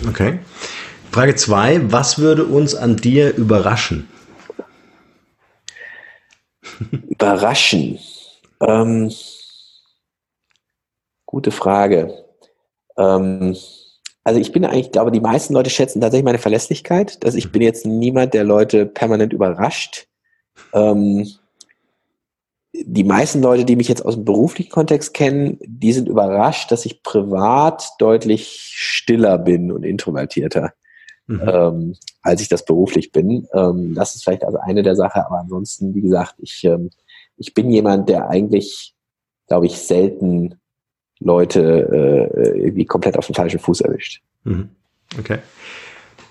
[0.09, 0.39] Okay.
[1.11, 4.09] Frage zwei: Was würde uns an dir überraschen?
[7.07, 7.99] Überraschen.
[8.61, 9.11] Ähm,
[11.25, 12.25] gute Frage.
[12.97, 13.55] Ähm,
[14.23, 17.23] also ich bin eigentlich, glaube, die meisten Leute schätzen tatsächlich meine Verlässlichkeit.
[17.23, 20.07] Dass ich bin jetzt niemand, der Leute permanent überrascht.
[20.73, 21.27] Ähm,
[22.73, 26.85] die meisten Leute, die mich jetzt aus dem beruflichen Kontext kennen, die sind überrascht, dass
[26.85, 30.73] ich privat deutlich stiller bin und introvertierter,
[31.27, 31.41] mhm.
[31.41, 33.47] ähm, als ich das beruflich bin.
[33.53, 36.89] Ähm, das ist vielleicht also eine der Sachen, aber ansonsten, wie gesagt, ich, ähm,
[37.37, 38.93] ich bin jemand, der eigentlich,
[39.47, 40.59] glaube ich, selten
[41.19, 41.61] Leute
[42.35, 44.21] äh, irgendwie komplett auf den falschen Fuß erwischt.
[44.43, 44.69] Mhm.
[45.17, 45.39] Okay.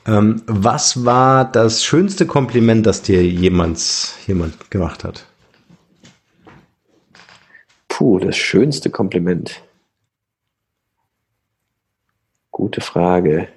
[0.07, 5.27] Ähm, was war das schönste Kompliment, das dir jemand, jemand gemacht hat?
[7.89, 9.63] Puh, das schönste Kompliment.
[12.51, 13.49] Gute Frage.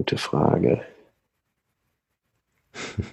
[0.00, 0.80] Gute Frage.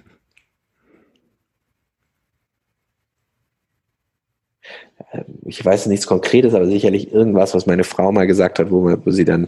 [5.12, 8.80] Ähm, ich weiß nichts Konkretes, aber sicherlich irgendwas, was meine Frau mal gesagt hat, wo,
[8.82, 9.46] man, wo sie dann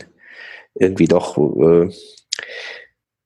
[0.75, 1.91] irgendwie doch, äh,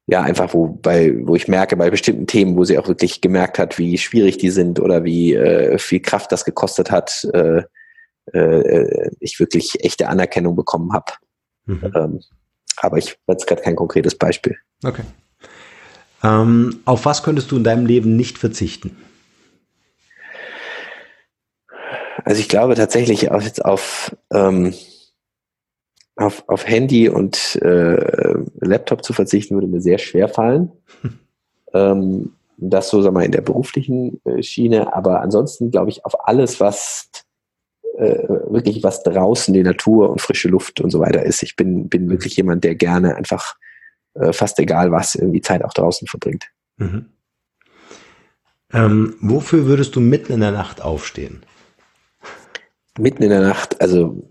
[0.07, 3.59] ja, einfach wo, bei, wo ich merke, bei bestimmten Themen, wo sie auch wirklich gemerkt
[3.59, 7.63] hat, wie schwierig die sind oder wie äh, viel Kraft das gekostet hat, äh,
[8.33, 11.13] äh, ich wirklich echte Anerkennung bekommen habe.
[11.67, 11.93] Mhm.
[11.95, 12.21] Ähm,
[12.79, 14.57] aber ich weiß gerade kein konkretes Beispiel.
[14.85, 15.03] Okay.
[16.23, 18.97] Ähm, auf was könntest du in deinem Leben nicht verzichten?
[22.25, 24.73] Also ich glaube tatsächlich auch jetzt auf, ähm,
[26.17, 30.73] auf, auf Handy und äh, Laptop zu verzichten, würde mir sehr schwer fallen.
[31.75, 34.95] ähm, das so, sagen wir mal, in der beruflichen äh, Schiene.
[34.95, 37.11] Aber ansonsten glaube ich auf alles, was
[37.97, 41.43] äh, wirklich was draußen, die Natur und frische Luft und so weiter ist.
[41.43, 43.57] Ich bin, bin wirklich jemand, der gerne einfach
[44.15, 46.47] äh, fast egal was, irgendwie Zeit auch draußen verbringt.
[46.77, 47.07] Mhm.
[48.73, 51.45] Ähm, wofür würdest du mitten in der Nacht aufstehen?
[52.99, 54.29] mitten in der Nacht, also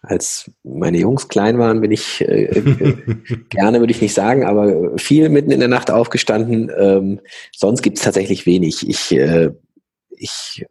[0.00, 2.96] als meine Jungs klein waren, bin ich äh, äh
[3.50, 6.70] gerne, würde ich nicht sagen, aber viel mitten in der Nacht aufgestanden.
[6.76, 7.20] Ähm,
[7.54, 8.88] sonst gibt es tatsächlich wenig.
[8.88, 9.50] Ich, äh,
[10.10, 10.66] ich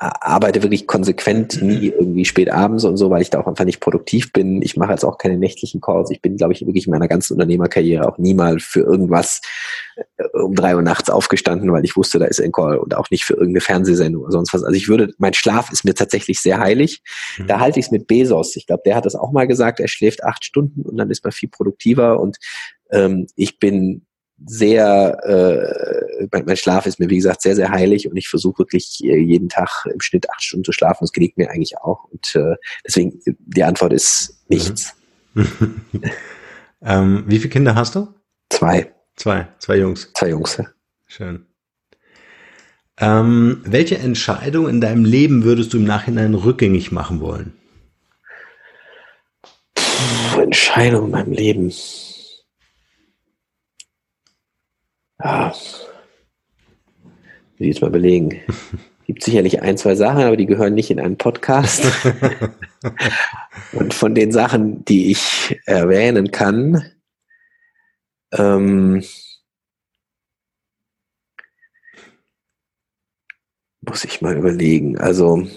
[0.00, 3.80] arbeite wirklich konsequent nie irgendwie spät abends und so, weil ich da auch einfach nicht
[3.80, 4.62] produktiv bin.
[4.62, 6.12] Ich mache jetzt auch keine nächtlichen Calls.
[6.12, 9.40] Ich bin, glaube ich, wirklich in meiner ganzen Unternehmerkarriere auch niemals für irgendwas
[9.96, 13.10] äh, um drei Uhr nachts aufgestanden, weil ich wusste, da ist ein Call und auch
[13.10, 14.62] nicht für irgendeine Fernsehsendung oder sonst was.
[14.62, 17.02] Also ich würde, mein Schlaf ist mir tatsächlich sehr heilig.
[17.36, 17.48] Mhm.
[17.48, 18.54] Da halte ich es mit Bezos.
[18.54, 19.80] Ich glaube, der hat das auch mal gesagt.
[19.80, 22.38] Er schläft acht Stunden und dann ist man viel produktiver und
[22.90, 24.06] ähm, ich bin
[24.46, 28.60] sehr, äh, mein, mein, Schlaf ist mir, wie gesagt, sehr, sehr heilig und ich versuche
[28.60, 30.98] wirklich äh, jeden Tag im Schnitt acht Stunden zu schlafen.
[31.00, 32.04] Das gelingt mir eigentlich auch.
[32.04, 32.54] Und äh,
[32.86, 34.94] deswegen, die Antwort ist nichts.
[36.82, 38.08] ähm, wie viele Kinder hast du?
[38.50, 38.92] Zwei.
[39.16, 40.10] Zwei, zwei Jungs.
[40.14, 40.66] Zwei Jungs, ja.
[41.06, 41.46] Schön.
[43.00, 47.52] Ähm, welche Entscheidung in deinem Leben würdest du im Nachhinein rückgängig machen wollen?
[49.74, 51.72] Puh, Entscheidung in meinem Leben.
[55.22, 55.52] Ja.
[57.56, 58.40] Will ich jetzt mal überlegen.
[59.06, 61.82] Gibt sicherlich ein, zwei Sachen, aber die gehören nicht in einen Podcast.
[63.72, 66.92] Und von den Sachen, die ich erwähnen kann,
[68.32, 69.02] ähm,
[73.80, 74.98] muss ich mal überlegen.
[74.98, 75.48] Also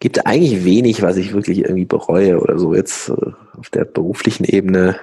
[0.00, 4.44] gibt eigentlich wenig, was ich wirklich irgendwie bereue oder so jetzt äh, auf der beruflichen
[4.44, 4.98] Ebene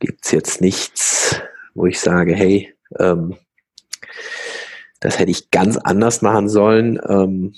[0.00, 1.40] gibt es jetzt nichts,
[1.74, 3.36] wo ich sage, hey, ähm,
[4.98, 7.00] das hätte ich ganz anders machen sollen.
[7.08, 7.54] Ähm,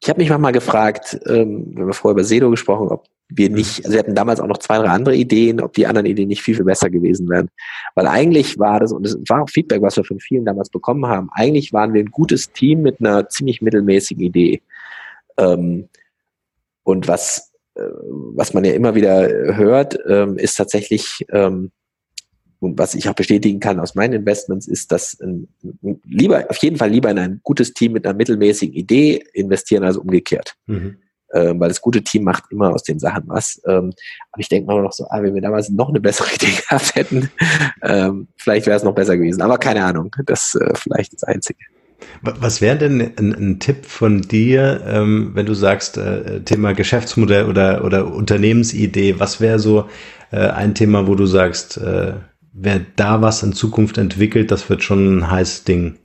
[0.00, 3.56] ich habe mich manchmal gefragt, ähm, wir haben vorher über Sedo gesprochen, ob wir mhm.
[3.56, 6.28] nicht, also wir hatten damals auch noch zwei, drei andere Ideen, ob die anderen Ideen
[6.28, 7.48] nicht viel, viel besser gewesen wären.
[7.94, 11.06] Weil eigentlich war das, und es war auch Feedback, was wir von vielen damals bekommen
[11.06, 14.62] haben, eigentlich waren wir ein gutes Team mit einer ziemlich mittelmäßigen Idee.
[15.38, 15.88] Ähm,
[16.82, 21.70] und was was man ja immer wieder hört, ähm, ist tatsächlich, ähm,
[22.60, 25.48] und was ich auch bestätigen kann aus meinen Investments, ist, dass ein,
[26.04, 29.96] lieber, auf jeden Fall lieber in ein gutes Team mit einer mittelmäßigen Idee investieren als
[29.96, 30.54] umgekehrt.
[30.66, 30.98] Mhm.
[31.34, 33.60] Ähm, weil das gute Team macht immer aus den Sachen was.
[33.66, 33.94] Ähm,
[34.32, 36.94] aber ich denke mal noch so, ah, wenn wir damals noch eine bessere Idee gehabt
[36.94, 37.30] hätten,
[37.82, 39.40] ähm, vielleicht wäre es noch besser gewesen.
[39.40, 41.58] Aber keine Ahnung, das äh, vielleicht das Einzige.
[42.22, 47.46] Was wäre denn ein, ein, Tipp von dir, ähm, wenn du sagst, äh, Thema Geschäftsmodell
[47.46, 49.88] oder, oder Unternehmensidee, was wäre so
[50.30, 52.14] äh, ein Thema, wo du sagst, äh,
[52.52, 55.98] wer da was in Zukunft entwickelt, das wird schon ein heißes Ding?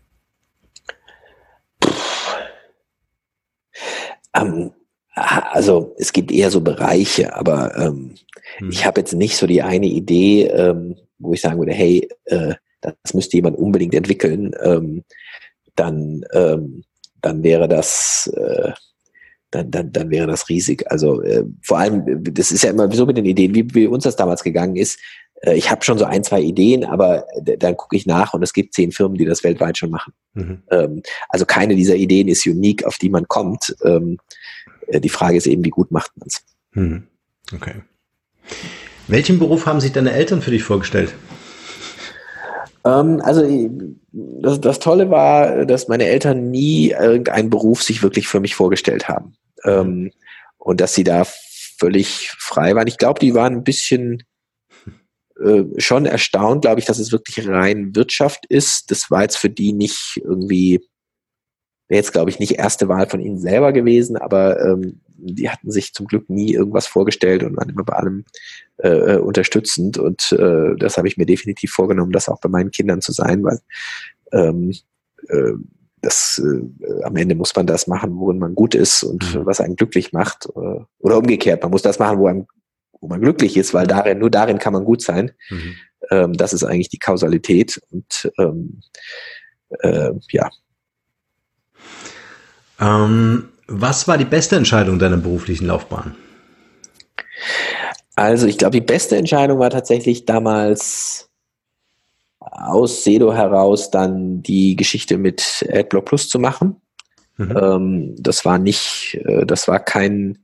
[4.33, 4.71] Ähm,
[5.13, 8.15] also es gibt eher so Bereiche, aber ähm,
[8.57, 8.69] hm.
[8.69, 12.53] ich habe jetzt nicht so die eine Idee, ähm, wo ich sagen würde, hey, äh,
[12.81, 14.53] das müsste jemand unbedingt entwickeln.
[15.77, 16.83] Dann, ähm,
[17.21, 18.73] dann wäre das, äh,
[19.51, 20.91] dann, dann, dann wäre das riesig.
[20.91, 24.03] Also äh, vor allem, das ist ja immer so mit den Ideen, wie, wie uns
[24.03, 24.99] das damals gegangen ist.
[25.41, 28.53] Äh, ich habe schon so ein, zwei Ideen, aber dann gucke ich nach und es
[28.53, 30.13] gibt zehn Firmen, die das weltweit schon machen.
[30.33, 30.63] Mhm.
[30.71, 33.75] Ähm, also keine dieser Ideen ist unique, auf die man kommt.
[33.83, 34.17] Ähm,
[34.87, 36.43] äh, die Frage ist eben, wie gut macht man es.
[36.73, 37.07] Mhm.
[37.53, 37.75] Okay.
[39.07, 41.13] Welchen Beruf haben sich deine Eltern für dich vorgestellt?
[42.85, 43.43] Ähm, also
[44.11, 49.07] das, das Tolle war, dass meine Eltern nie irgendeinen Beruf sich wirklich für mich vorgestellt
[49.07, 49.35] haben.
[49.63, 50.11] Ähm,
[50.57, 51.25] und dass sie da
[51.79, 52.87] völlig frei waren.
[52.87, 54.23] Ich glaube, die waren ein bisschen
[55.43, 58.89] äh, schon erstaunt, glaube ich, dass es wirklich rein Wirtschaft ist.
[58.91, 60.81] Das war jetzt für die nicht irgendwie,
[61.87, 65.71] wäre jetzt, glaube ich, nicht erste Wahl von ihnen selber gewesen, aber ähm, die hatten
[65.71, 68.25] sich zum Glück nie irgendwas vorgestellt und waren immer bei allem
[68.77, 69.97] äh, äh, unterstützend.
[69.97, 73.43] Und äh, das habe ich mir definitiv vorgenommen, das auch bei meinen Kindern zu sein,
[73.43, 73.59] weil
[74.31, 74.73] ähm,
[75.29, 75.53] äh,
[76.01, 79.45] das äh, am Ende muss man das machen, worin man gut ist und mhm.
[79.45, 80.45] was einen glücklich macht.
[80.55, 82.45] Äh, oder umgekehrt, man muss das machen, wo, einem,
[82.99, 85.31] wo man glücklich ist, weil darin, nur darin kann man gut sein.
[85.49, 85.75] Mhm.
[86.11, 87.81] Ähm, das ist eigentlich die Kausalität.
[87.91, 88.81] Und ähm,
[89.79, 90.49] äh, ja.
[92.79, 96.15] Ähm, was war die beste Entscheidung deiner beruflichen Laufbahn?
[98.15, 101.29] Also ich glaube, die beste Entscheidung war tatsächlich damals
[102.39, 106.81] aus Sedo heraus dann die Geschichte mit AdBlock Plus zu machen.
[107.37, 107.57] Mhm.
[107.57, 110.39] Ähm, das war nicht, äh, das war kein,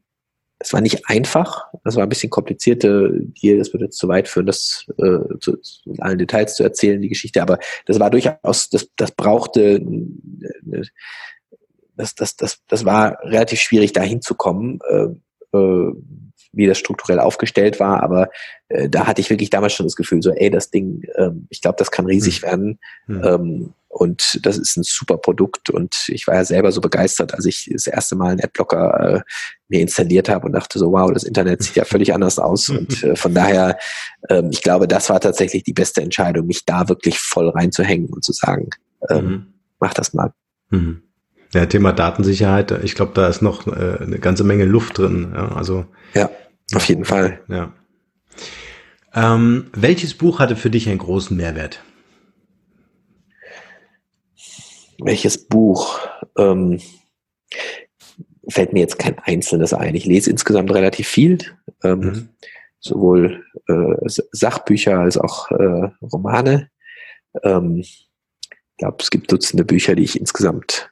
[0.59, 1.65] das war nicht einfach.
[1.83, 3.11] Das war ein bisschen komplizierte
[3.41, 3.57] Deal.
[3.57, 7.09] Das würde jetzt zu weit führen, das äh, zu, in allen Details zu erzählen, die
[7.09, 7.41] Geschichte.
[7.41, 10.83] Aber das war durchaus, das, das brauchte eine,
[11.95, 15.93] das, das, das, das war relativ schwierig, da hinzukommen, äh, äh,
[16.53, 18.03] wie das strukturell aufgestellt war.
[18.03, 18.29] Aber
[18.69, 21.61] äh, da hatte ich wirklich damals schon das Gefühl, so, ey, das Ding, äh, ich
[21.61, 22.45] glaube, das kann riesig mhm.
[22.45, 22.79] werden.
[23.07, 23.23] Mhm.
[23.23, 25.69] Ähm, und das ist ein super Produkt.
[25.69, 29.21] Und ich war ja selber so begeistert, als ich das erste Mal einen Adblocker äh,
[29.67, 32.69] mir installiert habe und dachte so, wow, das Internet sieht ja völlig anders aus.
[32.69, 33.77] Und äh, von daher,
[34.29, 38.23] ähm, ich glaube, das war tatsächlich die beste Entscheidung, mich da wirklich voll reinzuhängen und
[38.23, 38.69] zu sagen,
[39.09, 39.47] ähm, mhm.
[39.79, 40.33] mach das mal.
[40.71, 41.03] Mhm.
[41.53, 45.33] Ja, Thema Datensicherheit, ich glaube, da ist noch äh, eine ganze Menge Luft drin.
[45.35, 45.85] Ja, also
[46.15, 46.31] ja,
[46.73, 47.41] auf jeden Fall.
[47.47, 47.71] Ja.
[49.13, 51.83] Ähm, welches Buch hatte für dich einen großen Mehrwert?
[54.99, 55.99] Welches Buch?
[56.39, 56.79] Ähm,
[58.49, 59.93] fällt mir jetzt kein einzelnes ein.
[59.93, 61.37] Ich lese insgesamt relativ viel,
[61.83, 62.29] ähm, mhm.
[62.79, 66.69] sowohl äh, Sachbücher als auch äh, Romane.
[67.43, 68.09] Ähm, ich
[68.77, 70.91] glaube, es gibt Dutzende Bücher, die ich insgesamt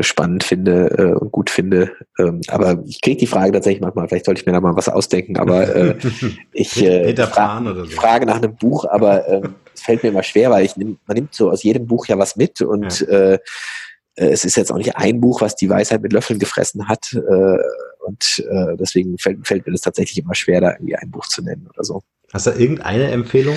[0.00, 1.92] spannend finde äh, und gut finde.
[2.18, 4.88] Ähm, aber ich kriege die Frage tatsächlich manchmal, vielleicht sollte ich mir da mal was
[4.88, 5.98] ausdenken, aber äh,
[6.52, 7.86] ich äh, fra so.
[7.86, 11.16] frage nach einem Buch, aber äh, es fällt mir immer schwer, weil ich nehm, man
[11.16, 13.06] nimmt so aus jedem Buch ja was mit und ja.
[13.08, 13.38] äh, äh
[14.14, 17.12] es ist jetzt auch nicht ein Buch, was die Weisheit mit Löffeln gefressen hat.
[17.14, 17.58] Äh,
[18.04, 21.42] und äh, deswegen fällt, fällt mir das tatsächlich immer schwer, da irgendwie ein Buch zu
[21.42, 22.02] nennen oder so.
[22.32, 23.56] Hast du irgendeine Empfehlung?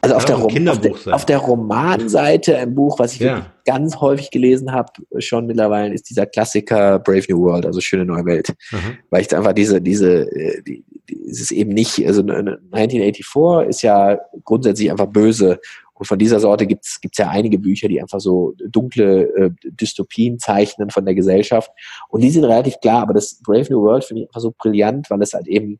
[0.00, 3.46] Also auf der, auf, der, auf der, Romanseite ein Buch, was ich ja.
[3.64, 8.26] ganz häufig gelesen habe, schon mittlerweile, ist dieser Klassiker Brave New World, also Schöne Neue
[8.26, 8.54] Welt.
[8.70, 8.98] Mhm.
[9.08, 10.84] Weil ich einfach diese, diese, äh, die,
[11.26, 15.58] es ist eben nicht, also 1984 ist ja grundsätzlich einfach böse.
[15.94, 20.38] Und von dieser Sorte gibt es ja einige Bücher, die einfach so dunkle äh, Dystopien
[20.38, 21.70] zeichnen von der Gesellschaft.
[22.08, 25.08] Und die sind relativ klar, aber das Brave New World finde ich einfach so brillant,
[25.08, 25.78] weil es halt eben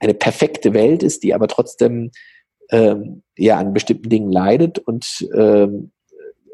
[0.00, 2.10] eine perfekte Welt ist, die aber trotzdem
[2.70, 5.90] ähm, ja an bestimmten Dingen leidet und ähm,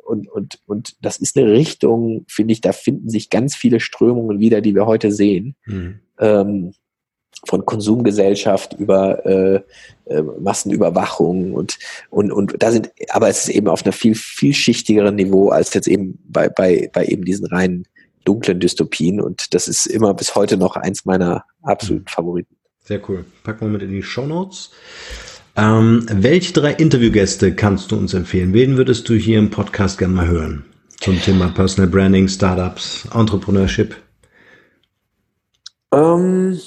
[0.05, 4.39] und, und, und das ist eine Richtung, finde ich, da finden sich ganz viele Strömungen
[4.39, 5.57] wieder, die wir heute sehen.
[5.65, 6.01] Mhm.
[6.19, 6.73] Ähm,
[7.47, 9.61] von Konsumgesellschaft über äh,
[10.07, 11.79] äh, Massenüberwachung und,
[12.09, 15.89] und, und da sind, aber es ist eben auf einer viel vielschichtigeren Niveau als jetzt
[15.89, 17.85] eben bei, bei, bei eben diesen reinen
[18.25, 22.13] dunklen Dystopien und das ist immer bis heute noch eins meiner absoluten mhm.
[22.13, 22.57] Favoriten.
[22.87, 23.25] Sehr cool.
[23.45, 24.71] Packen wir mit in die Show Notes.
[25.57, 28.53] Ähm, welche drei Interviewgäste kannst du uns empfehlen?
[28.53, 30.67] Wen würdest du hier im Podcast gerne mal hören?
[31.01, 33.97] Zum Thema Personal Branding, Startups, Entrepreneurship?
[35.93, 36.61] Ähm,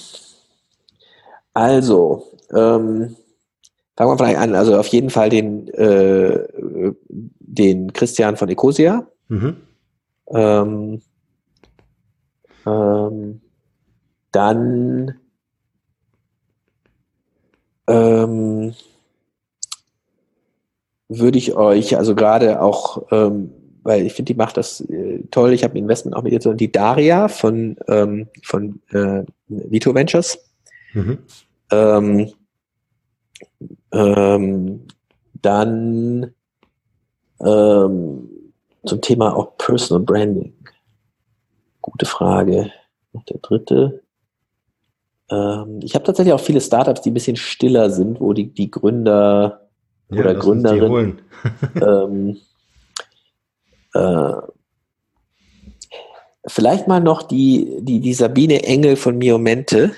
[1.54, 3.16] also, ähm,
[3.96, 4.56] fangen wir vielleicht an.
[4.56, 6.48] Also auf jeden Fall den, äh,
[7.10, 9.06] den Christian von Ecosia.
[9.28, 9.58] Mhm.
[10.34, 11.02] Ähm,
[12.66, 13.42] ähm,
[14.32, 15.14] dann
[17.88, 18.74] ähm,
[21.10, 23.52] würde ich euch, also gerade auch, ähm,
[23.84, 26.54] weil ich finde, die macht das äh, toll, ich habe ein Investment auch mit ihr,
[26.54, 30.38] die Daria von, ähm, von äh, Vito Ventures.
[30.94, 31.18] Mhm.
[31.72, 32.34] Ähm,
[33.92, 34.88] ähm,
[35.42, 36.34] dann
[37.40, 38.30] ähm,
[38.86, 40.54] zum Thema auch Personal Branding.
[41.82, 42.72] Gute Frage.
[43.14, 44.04] Und der dritte.
[45.30, 48.72] Ähm, ich habe tatsächlich auch viele Startups, die ein bisschen stiller sind, wo die, die
[48.72, 49.68] Gründer
[50.10, 51.22] ja, oder Gründerinnen
[51.82, 52.38] ähm,
[53.94, 54.34] äh,
[56.48, 59.92] vielleicht mal noch die, die, die Sabine Engel von Miomente.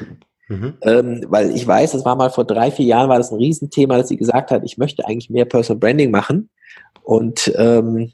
[0.48, 0.74] Mhm.
[0.82, 3.98] Ähm, weil ich weiß, das war mal vor drei, vier Jahren, war das ein Riesenthema,
[3.98, 6.50] dass sie gesagt hat, ich möchte eigentlich mehr Personal Branding machen.
[7.04, 8.12] Und ähm,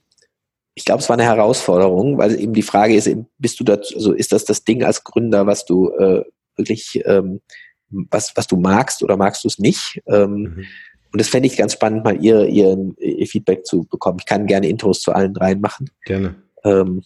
[0.74, 4.12] ich glaube, es war eine Herausforderung, weil eben die Frage ist, bist du dazu, also
[4.12, 6.26] ist das das Ding als Gründer, was du äh,
[6.58, 7.42] wirklich, ähm,
[7.90, 10.02] was, was du magst oder magst du es nicht.
[10.08, 10.66] Ähm, mhm.
[11.12, 14.18] Und das fände ich ganz spannend, mal ihr, ihr, ihr Feedback zu bekommen.
[14.20, 15.90] Ich kann gerne Intros zu allen dreien machen.
[16.04, 16.36] Gerne.
[16.64, 17.04] Ähm,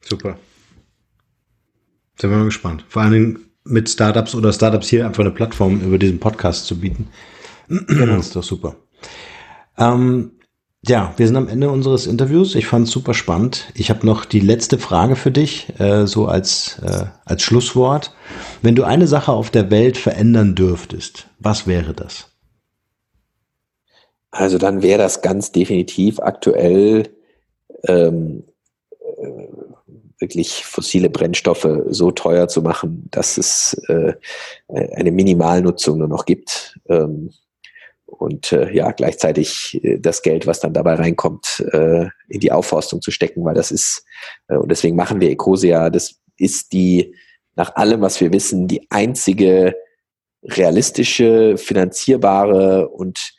[0.00, 0.38] Super.
[2.20, 2.84] Sind wir mal gespannt.
[2.88, 6.80] Vor allen Dingen mit Startups oder Startups hier einfach eine Plattform über diesen Podcast zu
[6.80, 7.08] bieten.
[7.68, 8.16] Genau.
[8.16, 8.76] Das ist doch super.
[9.76, 10.32] Ähm,
[10.86, 12.54] ja, wir sind am Ende unseres Interviews.
[12.54, 13.72] Ich fand es super spannend.
[13.74, 18.14] Ich habe noch die letzte Frage für dich, äh, so als, äh, als Schlusswort.
[18.62, 22.30] Wenn du eine Sache auf der Welt verändern dürftest, was wäre das?
[24.30, 27.08] Also dann wäre das ganz definitiv aktuell
[27.84, 28.44] ähm,
[29.00, 29.48] äh,
[30.20, 34.14] wirklich fossile Brennstoffe so teuer zu machen, dass es äh,
[34.68, 36.78] eine Minimalnutzung nur noch gibt.
[36.88, 37.30] Ähm,
[38.08, 43.02] und äh, ja, gleichzeitig äh, das Geld, was dann dabei reinkommt, äh, in die Aufforstung
[43.02, 44.04] zu stecken, weil das ist,
[44.48, 47.14] äh, und deswegen machen wir Ecosia, das ist die,
[47.54, 49.74] nach allem, was wir wissen, die einzige
[50.42, 53.34] realistische, finanzierbare und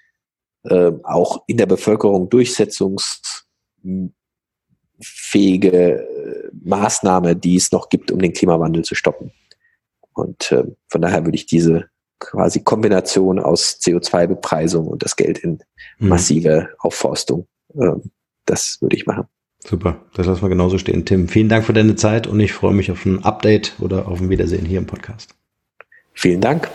[0.64, 4.12] äh, auch in der Bevölkerung durchsetzungsfähige
[5.74, 9.32] äh, Maßnahme, die es noch gibt, um den Klimawandel zu stoppen.
[10.14, 11.90] Und äh, von daher würde ich diese
[12.20, 15.60] quasi Kombination aus CO2-Bepreisung und das Geld in
[15.98, 16.10] mhm.
[16.10, 16.76] massive mhm.
[16.80, 17.48] Aufforstung.
[17.76, 18.12] Ähm,
[18.46, 19.26] das würde ich machen.
[19.66, 21.06] Super, das lassen wir genauso stehen.
[21.06, 24.22] Tim, vielen Dank für deine Zeit und ich freue mich auf ein Update oder auf
[24.22, 25.36] ein Wiedersehen hier im Podcast.
[26.14, 26.70] Vielen Dank.